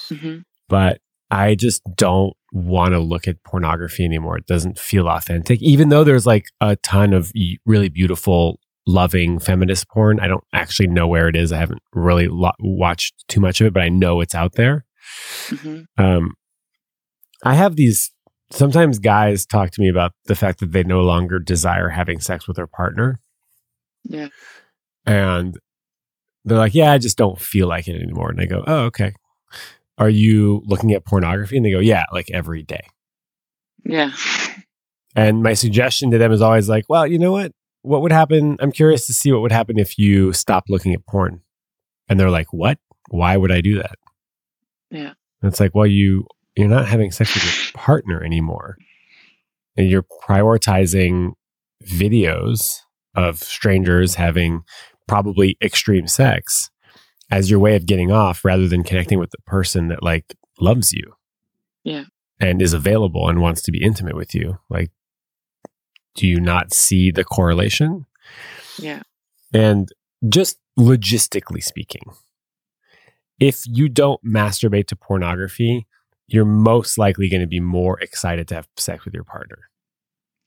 hmm 0.08 0.38
but 0.68 1.00
I 1.30 1.54
just 1.54 1.82
don't 1.96 2.34
want 2.52 2.92
to 2.92 2.98
look 2.98 3.26
at 3.28 3.42
pornography 3.44 4.04
anymore. 4.04 4.38
It 4.38 4.46
doesn't 4.46 4.78
feel 4.78 5.06
authentic, 5.08 5.60
even 5.62 5.88
though 5.90 6.04
there's 6.04 6.26
like 6.26 6.46
a 6.60 6.76
ton 6.76 7.12
of 7.12 7.30
really 7.66 7.88
beautiful, 7.90 8.58
loving 8.86 9.38
feminist 9.38 9.88
porn. 9.88 10.18
I 10.20 10.26
don't 10.28 10.44
actually 10.52 10.88
know 10.88 11.06
where 11.06 11.28
it 11.28 11.36
is. 11.36 11.52
I 11.52 11.58
haven't 11.58 11.82
really 11.92 12.28
lo- 12.28 12.50
watched 12.60 13.14
too 13.28 13.40
much 13.40 13.60
of 13.60 13.66
it, 13.66 13.72
but 13.72 13.82
I 13.82 13.88
know 13.88 14.20
it's 14.20 14.34
out 14.34 14.54
there. 14.54 14.84
hmm 15.48 15.82
Um, 15.98 16.32
I 17.44 17.54
have 17.54 17.76
these. 17.76 18.10
Sometimes 18.50 18.98
guys 18.98 19.46
talk 19.46 19.70
to 19.70 19.80
me 19.80 19.88
about 19.88 20.12
the 20.26 20.34
fact 20.34 20.60
that 20.60 20.72
they 20.72 20.82
no 20.84 21.00
longer 21.00 21.38
desire 21.38 21.88
having 21.88 22.20
sex 22.20 22.46
with 22.46 22.56
their 22.56 22.66
partner, 22.66 23.20
Yeah. 24.04 24.28
and 25.06 25.56
they're 26.44 26.58
like, 26.58 26.74
"Yeah, 26.74 26.92
I 26.92 26.98
just 26.98 27.16
don't 27.16 27.40
feel 27.40 27.66
like 27.68 27.88
it 27.88 28.00
anymore." 28.00 28.30
And 28.30 28.40
I 28.40 28.46
go, 28.46 28.62
"Oh, 28.66 28.80
okay." 28.86 29.14
Are 29.98 30.10
you 30.10 30.62
looking 30.66 30.92
at 30.92 31.04
pornography? 31.04 31.56
And 31.56 31.64
they 31.64 31.70
go, 31.70 31.78
"Yeah, 31.80 32.04
like 32.12 32.30
every 32.30 32.62
day." 32.62 32.82
Yeah. 33.84 34.12
And 35.14 35.42
my 35.42 35.54
suggestion 35.54 36.10
to 36.10 36.18
them 36.18 36.32
is 36.32 36.40
always 36.42 36.68
like, 36.68 36.84
well, 36.88 37.06
you 37.06 37.18
know 37.18 37.32
what? 37.32 37.52
What 37.82 38.02
would 38.02 38.12
happen? 38.12 38.56
I'm 38.60 38.72
curious 38.72 39.06
to 39.06 39.14
see 39.14 39.32
what 39.32 39.42
would 39.42 39.52
happen 39.52 39.78
if 39.78 39.98
you 39.98 40.32
stopped 40.32 40.70
looking 40.70 40.94
at 40.94 41.06
porn. 41.06 41.42
And 42.08 42.18
they're 42.18 42.30
like, 42.30 42.52
what? 42.52 42.78
Why 43.08 43.36
would 43.36 43.52
I 43.52 43.60
do 43.60 43.76
that? 43.76 43.98
Yeah. 44.90 45.12
And 45.42 45.50
it's 45.50 45.60
like, 45.60 45.74
well, 45.74 45.86
you 45.86 46.26
you're 46.56 46.68
not 46.68 46.86
having 46.86 47.10
sex 47.10 47.34
with 47.34 47.44
your 47.44 47.72
partner 47.74 48.22
anymore. 48.22 48.76
And 49.76 49.88
you're 49.88 50.04
prioritizing 50.22 51.32
videos 51.84 52.80
of 53.14 53.38
strangers 53.38 54.14
having 54.14 54.62
probably 55.08 55.56
extreme 55.62 56.06
sex 56.06 56.70
as 57.30 57.50
your 57.50 57.58
way 57.58 57.74
of 57.74 57.86
getting 57.86 58.12
off 58.12 58.44
rather 58.44 58.68
than 58.68 58.84
connecting 58.84 59.18
with 59.18 59.30
the 59.30 59.40
person 59.46 59.88
that 59.88 60.02
like 60.02 60.36
loves 60.60 60.92
you. 60.92 61.14
Yeah. 61.84 62.04
And 62.38 62.60
is 62.60 62.74
available 62.74 63.28
and 63.28 63.40
wants 63.40 63.62
to 63.62 63.72
be 63.72 63.82
intimate 63.82 64.16
with 64.16 64.34
you. 64.34 64.58
Like 64.68 64.90
do 66.14 66.26
you 66.26 66.40
not 66.40 66.72
see 66.72 67.10
the 67.10 67.24
correlation? 67.24 68.06
Yeah. 68.78 69.02
And 69.52 69.88
just 70.28 70.58
logistically 70.78 71.62
speaking, 71.62 72.02
if 73.40 73.62
you 73.66 73.88
don't 73.88 74.22
masturbate 74.24 74.86
to 74.88 74.96
pornography, 74.96 75.86
you're 76.28 76.44
most 76.44 76.96
likely 76.98 77.28
going 77.28 77.40
to 77.40 77.46
be 77.46 77.60
more 77.60 77.98
excited 78.00 78.48
to 78.48 78.54
have 78.54 78.68
sex 78.76 79.04
with 79.04 79.14
your 79.14 79.24
partner. 79.24 79.68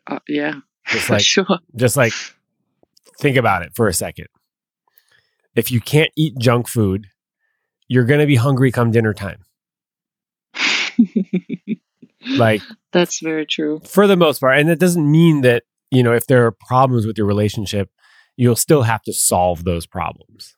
Uh, 0.07 0.19
yeah. 0.27 0.55
Just 0.87 1.05
For 1.07 1.13
like 1.13 1.23
sure. 1.23 1.59
just 1.75 1.97
like 1.97 2.13
think 3.19 3.37
about 3.37 3.63
it 3.63 3.75
for 3.75 3.87
a 3.87 3.93
second. 3.93 4.27
If 5.55 5.71
you 5.71 5.79
can't 5.79 6.11
eat 6.17 6.37
junk 6.37 6.67
food, 6.67 7.07
you're 7.87 8.05
going 8.05 8.19
to 8.19 8.25
be 8.25 8.35
hungry 8.35 8.71
come 8.71 8.91
dinner 8.91 9.13
time. 9.13 9.43
Like 12.37 12.61
That's 12.91 13.19
very 13.19 13.45
true. 13.45 13.81
for 13.85 14.07
the 14.07 14.15
most 14.15 14.39
part. 14.39 14.59
And 14.59 14.69
it 14.69 14.79
doesn't 14.79 15.09
mean 15.09 15.41
that, 15.41 15.63
you 15.91 16.03
know, 16.03 16.13
if 16.13 16.27
there 16.27 16.45
are 16.45 16.51
problems 16.51 17.05
with 17.05 17.17
your 17.17 17.27
relationship, 17.27 17.89
you'll 18.37 18.55
still 18.55 18.83
have 18.83 19.01
to 19.03 19.13
solve 19.13 19.63
those 19.63 19.85
problems. 19.85 20.55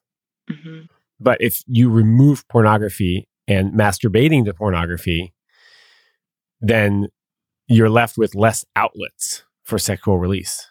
hmm 0.50 0.82
But 1.20 1.38
if 1.42 1.64
you 1.68 1.90
remove 1.90 2.48
pornography 2.48 3.28
and 3.48 3.74
masturbating 3.74 4.46
to 4.46 4.54
pornography, 4.54 5.34
then 6.62 7.08
you're 7.68 7.90
left 7.90 8.18
with 8.18 8.36
less 8.36 8.66
outlets 8.76 9.44
for 9.64 9.78
sexual 9.78 10.18
release. 10.18 10.68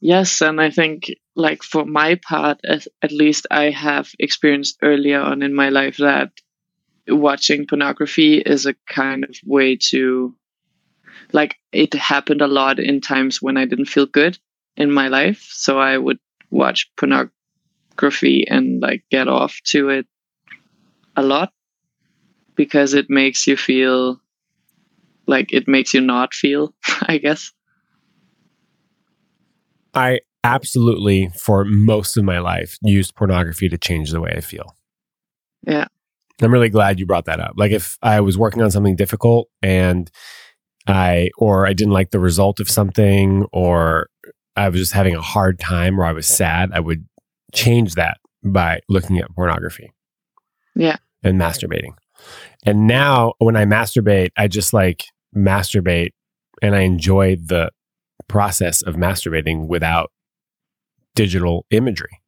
Yes, 0.00 0.40
and 0.40 0.60
I 0.60 0.70
think, 0.70 1.12
like 1.36 1.62
for 1.62 1.84
my 1.84 2.18
part, 2.26 2.60
as, 2.64 2.88
at 3.02 3.12
least, 3.12 3.46
I 3.50 3.70
have 3.70 4.10
experienced 4.18 4.78
earlier 4.82 5.20
on 5.20 5.42
in 5.42 5.54
my 5.54 5.68
life 5.68 5.98
that 5.98 6.30
watching 7.08 7.66
pornography 7.66 8.38
is 8.38 8.66
a 8.66 8.74
kind 8.88 9.24
of 9.24 9.36
way 9.44 9.76
to, 9.90 10.34
like, 11.32 11.56
it 11.72 11.94
happened 11.94 12.42
a 12.42 12.48
lot 12.48 12.78
in 12.78 13.00
times 13.00 13.40
when 13.40 13.56
I 13.56 13.64
didn't 13.64 13.86
feel 13.86 14.06
good 14.06 14.38
in 14.76 14.92
my 14.92 15.08
life, 15.08 15.46
so 15.50 15.78
I 15.78 15.98
would 15.98 16.18
watch 16.50 16.90
pornography 16.96 18.46
and 18.48 18.80
like 18.80 19.04
get 19.10 19.28
off 19.28 19.60
to 19.64 19.88
it 19.88 20.06
a 21.16 21.22
lot 21.22 21.52
because 22.54 22.94
it 22.94 23.08
makes 23.08 23.46
you 23.46 23.56
feel 23.56 24.20
like 25.26 25.52
it 25.52 25.68
makes 25.68 25.94
you 25.94 26.00
not 26.00 26.34
feel, 26.34 26.74
I 27.02 27.18
guess. 27.18 27.52
I 29.94 30.20
absolutely, 30.44 31.30
for 31.36 31.64
most 31.64 32.16
of 32.16 32.24
my 32.24 32.38
life, 32.38 32.78
used 32.82 33.14
pornography 33.14 33.68
to 33.68 33.78
change 33.78 34.10
the 34.10 34.20
way 34.20 34.32
I 34.36 34.40
feel. 34.40 34.76
Yeah. 35.66 35.86
I'm 36.40 36.52
really 36.52 36.68
glad 36.68 36.98
you 36.98 37.06
brought 37.06 37.26
that 37.26 37.40
up. 37.40 37.52
Like 37.56 37.72
if 37.72 37.98
I 38.02 38.20
was 38.20 38.38
working 38.38 38.62
on 38.62 38.70
something 38.70 38.96
difficult 38.96 39.48
and 39.62 40.10
I, 40.86 41.30
or 41.36 41.66
I 41.66 41.72
didn't 41.72 41.92
like 41.92 42.10
the 42.10 42.20
result 42.20 42.60
of 42.60 42.70
something, 42.70 43.46
or 43.52 44.08
I 44.56 44.68
was 44.68 44.80
just 44.80 44.92
having 44.92 45.14
a 45.14 45.20
hard 45.20 45.58
time 45.58 46.00
or 46.00 46.04
I 46.04 46.12
was 46.12 46.26
sad, 46.26 46.70
I 46.72 46.80
would 46.80 47.06
change 47.52 47.94
that 47.94 48.18
by 48.42 48.80
looking 48.88 49.18
at 49.18 49.30
pornography. 49.34 49.92
Yeah. 50.74 50.96
And 51.22 51.38
masturbating. 51.38 51.94
And 52.64 52.86
now 52.86 53.34
when 53.38 53.56
I 53.56 53.64
masturbate, 53.64 54.30
I 54.36 54.48
just 54.48 54.72
like 54.72 55.04
masturbate 55.36 56.10
and 56.62 56.74
I 56.74 56.80
enjoy 56.80 57.36
the 57.36 57.70
process 58.28 58.82
of 58.82 58.96
masturbating 58.96 59.66
without 59.66 60.10
digital 61.14 61.66
imagery. 61.70 62.20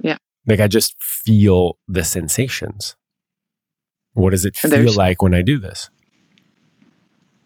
Yeah. 0.00 0.18
Like 0.46 0.60
I 0.60 0.68
just 0.68 0.94
feel 1.00 1.78
the 1.88 2.04
sensations. 2.04 2.96
What 4.18 4.30
does 4.30 4.44
it 4.44 4.56
feel 4.56 4.70
there's- 4.70 4.96
like 4.96 5.22
when 5.22 5.32
I 5.32 5.42
do 5.42 5.58
this? 5.58 5.90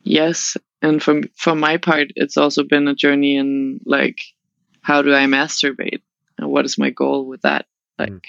Yes, 0.04 0.56
and 0.80 1.02
from 1.02 1.24
for 1.37 1.54
my 1.54 1.76
part, 1.76 2.08
it's 2.16 2.37
also 2.37 2.64
been 2.64 2.88
a 2.88 2.94
journey 2.94 3.37
in 3.37 3.78
like, 3.85 4.18
how 4.80 5.02
do 5.02 5.14
I 5.14 5.26
masturbate, 5.26 6.00
and 6.38 6.50
what 6.50 6.64
is 6.64 6.78
my 6.78 6.90
goal 6.90 7.26
with 7.28 7.42
that? 7.42 7.66
Like, 7.98 8.11
Mm. 8.11 8.20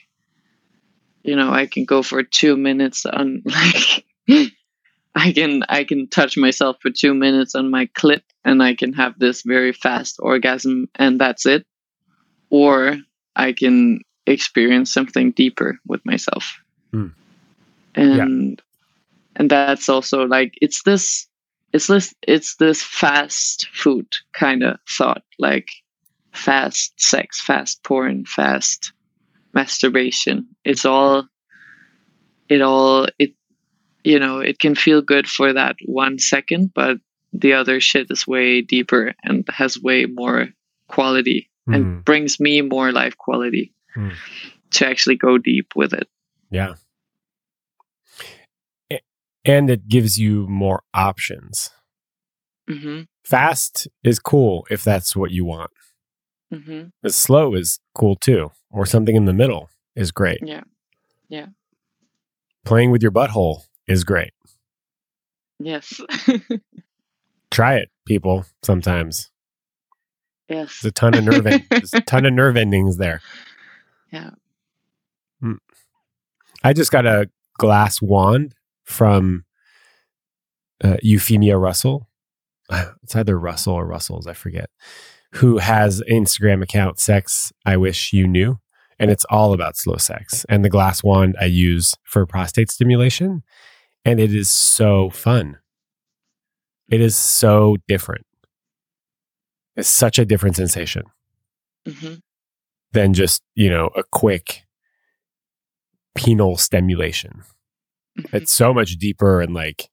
you 1.23 1.35
know, 1.35 1.51
I 1.51 1.65
can 1.65 1.85
go 1.85 2.03
for 2.03 2.21
two 2.21 2.55
minutes 2.57 3.05
on 3.05 3.41
like, 3.45 4.05
I 5.15 5.31
can 5.31 5.63
I 5.69 5.83
can 5.83 6.07
touch 6.09 6.37
myself 6.37 6.77
for 6.81 6.91
two 6.91 7.13
minutes 7.13 7.55
on 7.55 7.71
my 7.71 7.87
clit, 7.87 8.21
and 8.43 8.61
I 8.61 8.75
can 8.75 8.93
have 8.93 9.17
this 9.17 9.41
very 9.43 9.71
fast 9.73 10.17
orgasm 10.19 10.89
and 10.95 11.19
that's 11.19 11.45
it. 11.45 11.65
Or 12.49 12.97
I 13.35 13.53
can 13.53 14.01
experience 14.27 14.93
something 14.93 15.31
deeper 15.31 15.79
with 15.87 16.05
myself. 16.05 16.59
Hmm. 16.91 17.07
And 17.95 18.61
and 19.35 19.49
that's 19.49 19.89
also 19.89 20.25
like 20.25 20.53
it's 20.61 20.83
this 20.83 21.27
it's 21.73 21.87
this 21.87 22.13
it's 22.27 22.55
this 22.57 22.83
fast 22.83 23.67
food 23.73 24.07
kind 24.33 24.63
of 24.63 24.77
thought 24.87 25.23
like 25.39 25.69
fast 26.31 26.93
sex 26.99 27.39
fast 27.41 27.83
porn 27.83 28.25
fast 28.25 28.91
masturbation 29.53 30.47
it's 30.65 30.85
all 30.85 31.27
it 32.49 32.61
all 32.61 33.07
it 33.19 33.33
you 34.03 34.19
know 34.19 34.39
it 34.39 34.59
can 34.59 34.75
feel 34.75 35.01
good 35.01 35.27
for 35.27 35.53
that 35.53 35.75
one 35.85 36.17
second 36.19 36.71
but 36.73 36.97
the 37.33 37.53
other 37.53 37.79
shit 37.79 38.07
is 38.09 38.27
way 38.27 38.61
deeper 38.61 39.13
and 39.23 39.47
has 39.49 39.79
way 39.81 40.05
more 40.05 40.47
quality 40.87 41.49
Mhm. 41.67 41.75
and 41.75 42.05
brings 42.05 42.39
me 42.39 42.61
more 42.61 42.91
life 42.91 43.17
quality 43.17 43.73
Mm. 43.95 44.13
to 44.71 44.87
actually 44.87 45.15
go 45.15 45.37
deep 45.37 45.75
with 45.75 45.93
it 45.93 46.07
Yeah. 46.51 46.73
And 49.45 49.69
it 49.69 49.87
gives 49.87 50.17
you 50.17 50.47
more 50.47 50.83
options. 50.93 51.71
hmm 52.69 53.01
Fast 53.25 53.87
is 54.03 54.19
cool 54.19 54.65
if 54.69 54.83
that's 54.83 55.15
what 55.15 55.31
you 55.31 55.45
want. 55.45 55.71
hmm 56.53 56.83
But 57.01 57.13
slow 57.13 57.53
is 57.55 57.79
cool 57.95 58.15
too, 58.15 58.51
or 58.69 58.85
something 58.85 59.15
in 59.15 59.25
the 59.25 59.33
middle 59.33 59.69
is 59.95 60.11
great. 60.11 60.39
Yeah. 60.43 60.63
Yeah. 61.29 61.47
Playing 62.65 62.91
with 62.91 63.01
your 63.01 63.11
butthole 63.11 63.63
is 63.87 64.03
great. 64.03 64.31
yes 65.59 65.99
Try 67.51 67.75
it, 67.75 67.89
people, 68.05 68.45
sometimes. 68.63 69.29
yes 70.49 70.81
There's 70.81 70.89
a 70.89 70.91
ton 70.91 71.13
of 71.15 71.23
nerve 71.23 71.45
en- 71.47 71.65
there's 71.71 71.93
a 71.93 72.01
ton 72.01 72.25
of 72.25 72.33
nerve 72.33 72.57
endings 72.57 72.97
there. 72.97 73.21
Yeah. 74.11 74.31
Mm. 75.43 75.57
I 76.63 76.73
just 76.73 76.91
got 76.91 77.05
a 77.05 77.29
glass 77.57 78.01
wand 78.01 78.53
from 78.83 79.45
uh, 80.83 80.97
Euphemia 81.01 81.57
Russell. 81.57 82.09
It's 83.03 83.15
either 83.15 83.37
Russell 83.37 83.73
or 83.73 83.85
Russell's, 83.85 84.27
I 84.27 84.33
forget. 84.33 84.69
Who 85.33 85.57
has 85.57 86.01
Instagram 86.09 86.63
account, 86.63 86.99
Sex 86.99 87.51
I 87.65 87.77
Wish 87.77 88.13
You 88.13 88.27
Knew. 88.27 88.59
And 88.99 89.11
it's 89.11 89.25
all 89.25 89.53
about 89.53 89.75
slow 89.75 89.97
sex. 89.97 90.45
And 90.47 90.63
the 90.63 90.69
glass 90.69 91.03
wand 91.03 91.35
I 91.41 91.45
use 91.45 91.95
for 92.03 92.25
prostate 92.25 92.71
stimulation. 92.71 93.43
And 94.05 94.19
it 94.19 94.33
is 94.33 94.49
so 94.49 95.09
fun. 95.09 95.57
It 96.89 97.01
is 97.01 97.15
so 97.15 97.77
different. 97.87 98.25
It's 99.75 99.89
such 99.89 100.19
a 100.19 100.25
different 100.25 100.55
sensation 100.55 101.03
hmm 101.87 102.15
than 102.93 103.13
just, 103.15 103.41
you 103.55 103.69
know, 103.71 103.89
a 103.95 104.03
quick 104.11 104.63
penile 106.15 106.59
stimulation. 106.59 107.41
Mm-hmm. 108.19 108.35
It's 108.35 108.53
so 108.53 108.73
much 108.73 108.97
deeper 108.97 109.41
and 109.41 109.53
like 109.53 109.89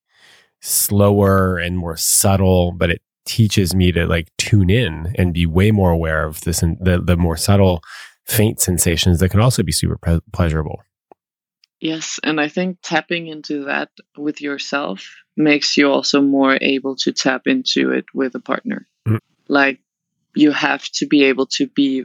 slower 0.60 1.58
and 1.58 1.78
more 1.78 1.96
subtle, 1.96 2.72
but 2.72 2.90
it 2.90 3.02
teaches 3.26 3.74
me 3.74 3.92
to 3.92 4.06
like 4.06 4.28
tune 4.38 4.70
in 4.70 5.14
and 5.16 5.32
be 5.32 5.46
way 5.46 5.70
more 5.70 5.90
aware 5.90 6.26
of 6.26 6.40
this 6.42 6.62
and 6.62 6.76
the, 6.80 7.00
the 7.00 7.16
more 7.16 7.36
subtle 7.36 7.82
faint 8.26 8.60
sensations 8.60 9.20
that 9.20 9.28
can 9.30 9.40
also 9.40 9.62
be 9.62 9.72
super 9.72 9.96
pre- 9.96 10.20
pleasurable. 10.32 10.82
Yes, 11.80 12.20
and 12.22 12.40
I 12.40 12.48
think 12.48 12.78
tapping 12.82 13.28
into 13.28 13.64
that 13.64 13.88
with 14.16 14.40
yourself 14.40 15.08
makes 15.36 15.76
you 15.76 15.90
also 15.90 16.20
more 16.20 16.58
able 16.60 16.94
to 16.96 17.12
tap 17.12 17.46
into 17.46 17.90
it 17.90 18.04
with 18.12 18.34
a 18.34 18.40
partner. 18.40 18.86
Mm. 19.08 19.18
Like 19.48 19.80
you 20.34 20.50
have 20.52 20.84
to 20.92 21.06
be 21.06 21.24
able 21.24 21.46
to 21.46 21.66
be 21.66 22.04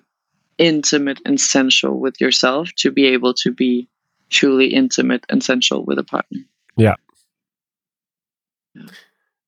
intimate 0.58 1.20
and 1.26 1.40
sensual 1.40 2.00
with 2.00 2.22
yourself 2.22 2.70
to 2.78 2.92
be 2.92 3.08
able 3.08 3.34
to 3.34 3.52
be 3.52 3.90
truly 4.30 4.74
intimate 4.74 5.26
and 5.30 5.44
sensual 5.44 5.86
with 5.86 6.00
a 6.00 6.04
partner. 6.04 6.40
Yeah. 6.78 6.96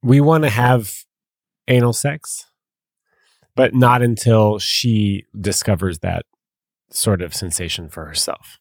We 0.01 0.21
want 0.21 0.43
to 0.43 0.49
have 0.49 0.93
anal 1.67 1.93
sex, 1.93 2.45
but 3.55 3.73
not 3.73 4.01
until 4.01 4.59
she 4.59 5.25
discovers 5.39 5.99
that 5.99 6.25
sort 6.89 7.21
of 7.21 7.33
sensation 7.33 7.89
for 7.89 8.05
herself. 8.05 8.59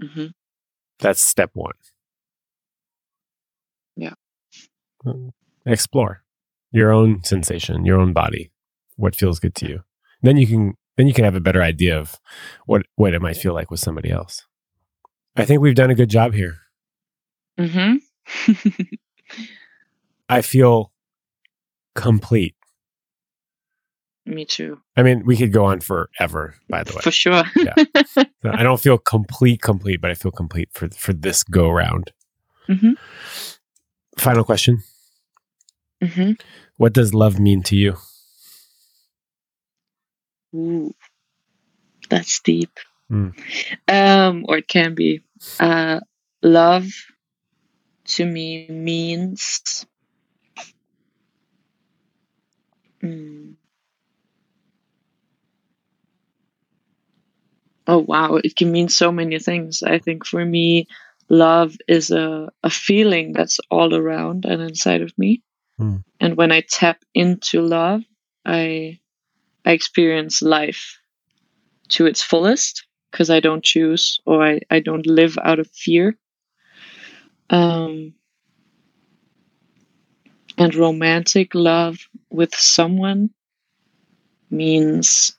hmm 0.00 0.26
That's 0.98 1.22
step 1.24 1.50
one. 1.54 1.74
Yeah. 3.96 4.14
Mm, 5.04 5.30
Explore 5.66 6.22
your 6.72 6.92
own 6.92 7.22
sensation, 7.24 7.84
your 7.84 7.98
own 7.98 8.12
body, 8.12 8.50
what 8.96 9.16
feels 9.16 9.38
good 9.40 9.54
to 9.56 9.68
you. 9.68 9.82
Then 10.22 10.36
you 10.36 10.46
can 10.46 10.74
then 10.96 11.06
you 11.06 11.14
can 11.14 11.24
have 11.24 11.34
a 11.34 11.40
better 11.40 11.62
idea 11.62 11.98
of 11.98 12.16
what 12.66 12.82
what 12.96 13.14
it 13.14 13.22
might 13.22 13.36
feel 13.36 13.54
like 13.54 13.70
with 13.70 13.80
somebody 13.80 14.10
else. 14.10 14.46
I 15.40 15.44
think 15.46 15.60
we've 15.60 15.74
done 15.74 15.90
a 15.90 15.94
good 15.94 16.10
job 16.10 16.34
here. 16.34 16.58
hmm 17.58 17.96
I 20.28 20.42
feel 20.42 20.92
complete. 21.94 22.54
Me 24.26 24.44
too. 24.44 24.80
I 24.96 25.02
mean, 25.02 25.24
we 25.24 25.36
could 25.36 25.52
go 25.52 25.64
on 25.64 25.80
forever, 25.80 26.54
by 26.68 26.84
the 26.84 26.92
way. 26.94 27.00
For 27.02 27.10
sure. 27.10 27.44
So 28.42 28.50
I 28.50 28.62
don't 28.62 28.80
feel 28.80 28.96
complete, 28.96 29.60
complete, 29.60 30.00
but 30.00 30.10
I 30.10 30.14
feel 30.14 30.30
complete 30.32 30.70
for 30.72 30.88
for 30.88 31.12
this 31.12 31.42
go 31.44 31.68
round. 31.68 32.12
hmm 32.66 32.92
Final 34.18 34.44
question: 34.44 34.82
hmm 36.02 36.32
What 36.78 36.94
does 36.94 37.12
love 37.12 37.38
mean 37.38 37.62
to 37.64 37.76
you? 37.76 37.96
Ooh, 40.54 40.94
that's 42.08 42.40
deep. 42.40 42.70
Mm. 43.10 43.34
Um, 43.88 44.44
or 44.48 44.58
it 44.58 44.68
can 44.68 44.94
be. 44.94 45.22
Uh, 45.58 46.00
love 46.42 46.86
to 48.04 48.26
me 48.26 48.66
means. 48.68 49.86
Mm. 53.02 53.54
Oh 57.86 57.98
wow, 57.98 58.36
it 58.36 58.56
can 58.56 58.70
mean 58.70 58.88
so 58.88 59.10
many 59.10 59.38
things. 59.38 59.82
I 59.82 59.98
think 59.98 60.26
for 60.26 60.44
me, 60.44 60.86
love 61.28 61.76
is 61.88 62.10
a, 62.10 62.50
a 62.62 62.70
feeling 62.70 63.32
that's 63.32 63.58
all 63.70 63.94
around 63.94 64.44
and 64.44 64.60
inside 64.62 65.02
of 65.02 65.16
me. 65.16 65.42
Mm. 65.80 66.04
And 66.20 66.36
when 66.36 66.52
I 66.52 66.60
tap 66.60 67.02
into 67.14 67.62
love, 67.62 68.02
I 68.44 69.00
I 69.64 69.72
experience 69.72 70.42
life 70.42 70.98
to 71.90 72.06
its 72.06 72.22
fullest 72.22 72.86
because 73.10 73.30
I 73.30 73.40
don't 73.40 73.64
choose 73.64 74.20
or 74.26 74.44
I, 74.44 74.60
I 74.70 74.80
don't 74.80 75.06
live 75.06 75.36
out 75.42 75.58
of 75.58 75.68
fear. 75.70 76.16
Um, 77.50 78.14
and 80.56 80.74
romantic 80.74 81.54
love 81.54 81.98
with 82.30 82.54
someone 82.54 83.30
means 84.50 85.36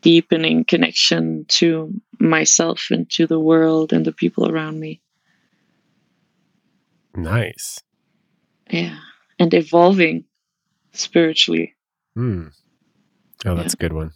deepening 0.00 0.64
connection 0.64 1.44
to 1.48 1.92
myself 2.18 2.86
and 2.90 3.08
to 3.10 3.26
the 3.26 3.38
world 3.38 3.92
and 3.92 4.04
the 4.04 4.12
people 4.12 4.50
around 4.50 4.80
me. 4.80 5.00
Nice. 7.14 7.82
Yeah. 8.70 8.96
And 9.38 9.52
evolving 9.52 10.24
spiritually. 10.92 11.74
Hmm. 12.14 12.48
Oh, 13.44 13.56
that's 13.56 13.74
a 13.74 13.76
good 13.76 13.92
one. 13.92 14.12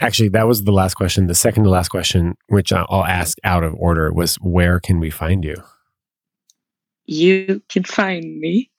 Actually, 0.00 0.28
that 0.28 0.46
was 0.46 0.64
the 0.64 0.72
last 0.72 0.94
question. 0.94 1.26
The 1.26 1.34
second 1.34 1.64
to 1.64 1.70
last 1.70 1.88
question, 1.88 2.36
which 2.46 2.72
I'll 2.72 3.04
ask 3.04 3.36
out 3.42 3.64
of 3.64 3.74
order, 3.74 4.12
was 4.12 4.36
where 4.36 4.78
can 4.78 5.00
we 5.00 5.10
find 5.10 5.44
you? 5.44 5.56
You 7.06 7.62
can 7.68 7.82
find 7.84 8.38
me 8.38 8.70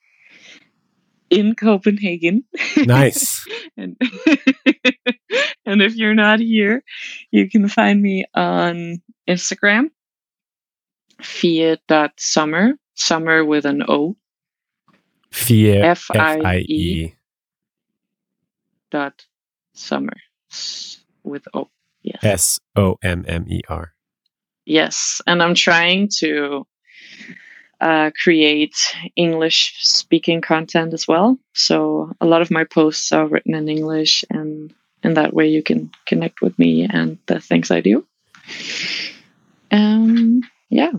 in 1.30 1.56
Copenhagen. 1.56 2.44
Nice. 2.78 3.46
and, 3.78 3.98
and 5.66 5.82
if 5.82 5.96
you're 5.96 6.16
not 6.16 6.40
here, 6.40 6.84
you 7.32 7.50
can 7.50 7.68
find 7.68 8.02
me 8.02 8.26
on 8.34 9.02
Instagram, 9.28 9.90
fie.sommer, 11.22 12.74
summer 12.96 13.44
with 13.44 13.66
an 13.66 13.84
O, 13.88 14.16
Fie. 15.32 15.72
F 15.72 16.10
F 16.14 16.18
I 16.20 16.40
I 16.40 16.58
E 16.60 16.64
E. 16.64 17.16
dot 18.90 19.26
summer 19.74 20.16
with 21.24 21.48
O. 21.54 21.70
Yes. 22.02 22.24
S 22.24 22.60
O 22.76 22.98
M 23.04 23.26
M 23.28 23.46
E 23.50 23.62
R. 23.68 23.94
Yes. 24.66 25.22
And 25.28 25.42
I'm 25.42 25.56
trying 25.56 26.10
to 26.20 26.66
uh, 27.82 28.12
create 28.22 28.76
English 29.16 29.76
speaking 29.80 30.42
content 30.42 30.94
as 30.94 31.08
well. 31.08 31.38
So 31.54 32.12
a 32.22 32.26
lot 32.26 32.42
of 32.42 32.52
my 32.52 32.64
posts 32.64 33.12
are 33.12 33.28
written 33.28 33.56
in 33.56 33.70
English, 33.70 34.26
and 34.30 34.74
in 35.04 35.14
that 35.14 35.34
way 35.34 35.48
you 35.48 35.64
can 35.64 35.92
connect 36.06 36.42
with 36.42 36.58
me 36.60 36.88
and 36.90 37.18
the 37.28 37.40
things 37.40 37.72
I 37.72 37.82
do. 37.82 38.06
Um, 39.72 40.42
yeah. 40.70 40.92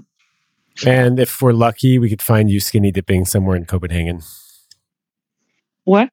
And 0.87 1.21
if 1.21 1.43
we're 1.43 1.53
lucky, 1.53 1.99
we 1.99 2.09
could 2.09 2.23
find 2.23 2.51
you 2.51 2.61
skinny 2.61 2.91
dipping 2.91 3.25
somewhere 3.25 3.57
in 3.57 3.67
Copenhagen. 3.67 4.23
What? 5.85 6.09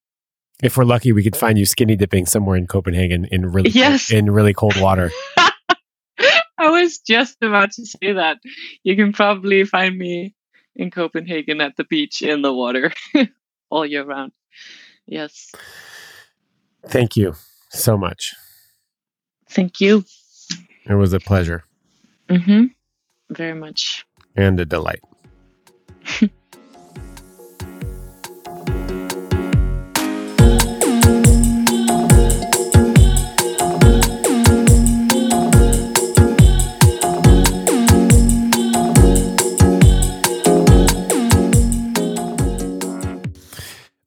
If 0.64 0.76
we're 0.78 0.86
lucky, 0.86 1.12
we 1.12 1.24
could 1.24 1.36
find 1.36 1.58
you 1.58 1.66
skinny 1.66 1.96
dipping 1.96 2.26
somewhere 2.26 2.58
in 2.58 2.66
Copenhagen 2.68 3.26
in 3.32 3.46
really 3.52 3.70
Yes. 3.70 4.10
cold, 4.10 4.18
in 4.20 4.32
really 4.32 4.54
cold 4.54 4.76
water. 4.80 5.12
I 6.60 6.70
was 6.72 6.98
just 7.00 7.38
about 7.44 7.72
to 7.74 7.86
say 7.86 8.14
that. 8.14 8.38
You 8.84 8.96
can 8.96 9.14
probably 9.14 9.64
find 9.66 9.98
me 9.98 10.34
in 10.76 10.90
Copenhagen 10.90 11.62
at 11.62 11.76
the 11.78 11.84
beach 11.84 12.22
in 12.24 12.42
the 12.42 12.52
water 12.54 12.92
all 13.70 13.86
year 13.86 14.04
round. 14.04 14.32
Yes. 15.06 15.52
Thank 16.88 17.16
you 17.16 17.36
so 17.70 17.98
much. 17.98 18.34
Thank 19.50 19.80
you. 19.80 20.04
It 20.90 20.96
was 20.96 21.14
a 21.14 21.20
pleasure 21.20 21.64
Mm-hmm. 22.30 22.66
Very 23.30 23.54
much. 23.54 24.06
and 24.36 24.60
a 24.60 24.66
delight. 24.66 25.02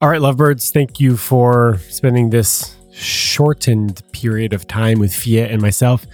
All 0.03 0.09
right, 0.09 0.21
lovebirds, 0.21 0.71
thank 0.71 0.99
you 0.99 1.15
for 1.15 1.77
spending 1.91 2.31
this 2.31 2.75
shortened 2.91 4.03
period 4.13 4.55
of 4.55 4.67
time 4.67 4.99
with 4.99 5.15
Fie 5.15 5.41
and 5.41 5.61
myself. 5.61 6.07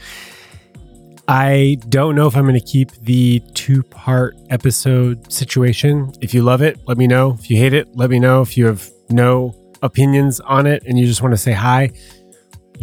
I 1.29 1.79
don't 1.89 2.17
know 2.17 2.27
if 2.27 2.37
I'm 2.37 2.43
going 2.43 2.59
to 2.59 2.67
keep 2.67 2.91
the 3.03 3.39
two 3.55 3.85
part 3.85 4.37
episode 4.51 5.33
situation. 5.33 6.13
If 6.21 6.35
you 6.35 6.43
love 6.43 6.63
it, 6.63 6.81
let 6.89 6.99
me 6.99 7.07
know. 7.07 7.37
If 7.39 7.49
you 7.49 7.59
hate 7.59 7.75
it, 7.75 7.97
let 7.97 8.11
me 8.11 8.19
know. 8.19 8.43
If 8.43 8.57
you 8.57 8.67
have 8.67 8.91
no 9.09 9.55
opinions 9.83 10.41
on 10.41 10.67
it 10.67 10.83
and 10.85 10.99
you 10.99 11.07
just 11.07 11.23
want 11.23 11.35
to 11.35 11.39
say 11.39 11.53
hi, 11.53 11.93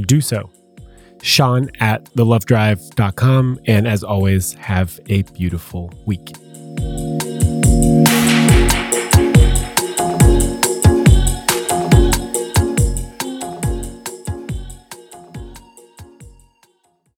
do 0.07 0.21
so. 0.21 0.49
Sean 1.21 1.69
at 1.81 2.05
thelovedrive.com. 2.15 3.59
And 3.65 3.89
as 3.89 4.05
always, 4.05 4.53
have 4.53 5.01
a 5.07 5.23
beautiful 5.23 5.93
week. 6.05 6.31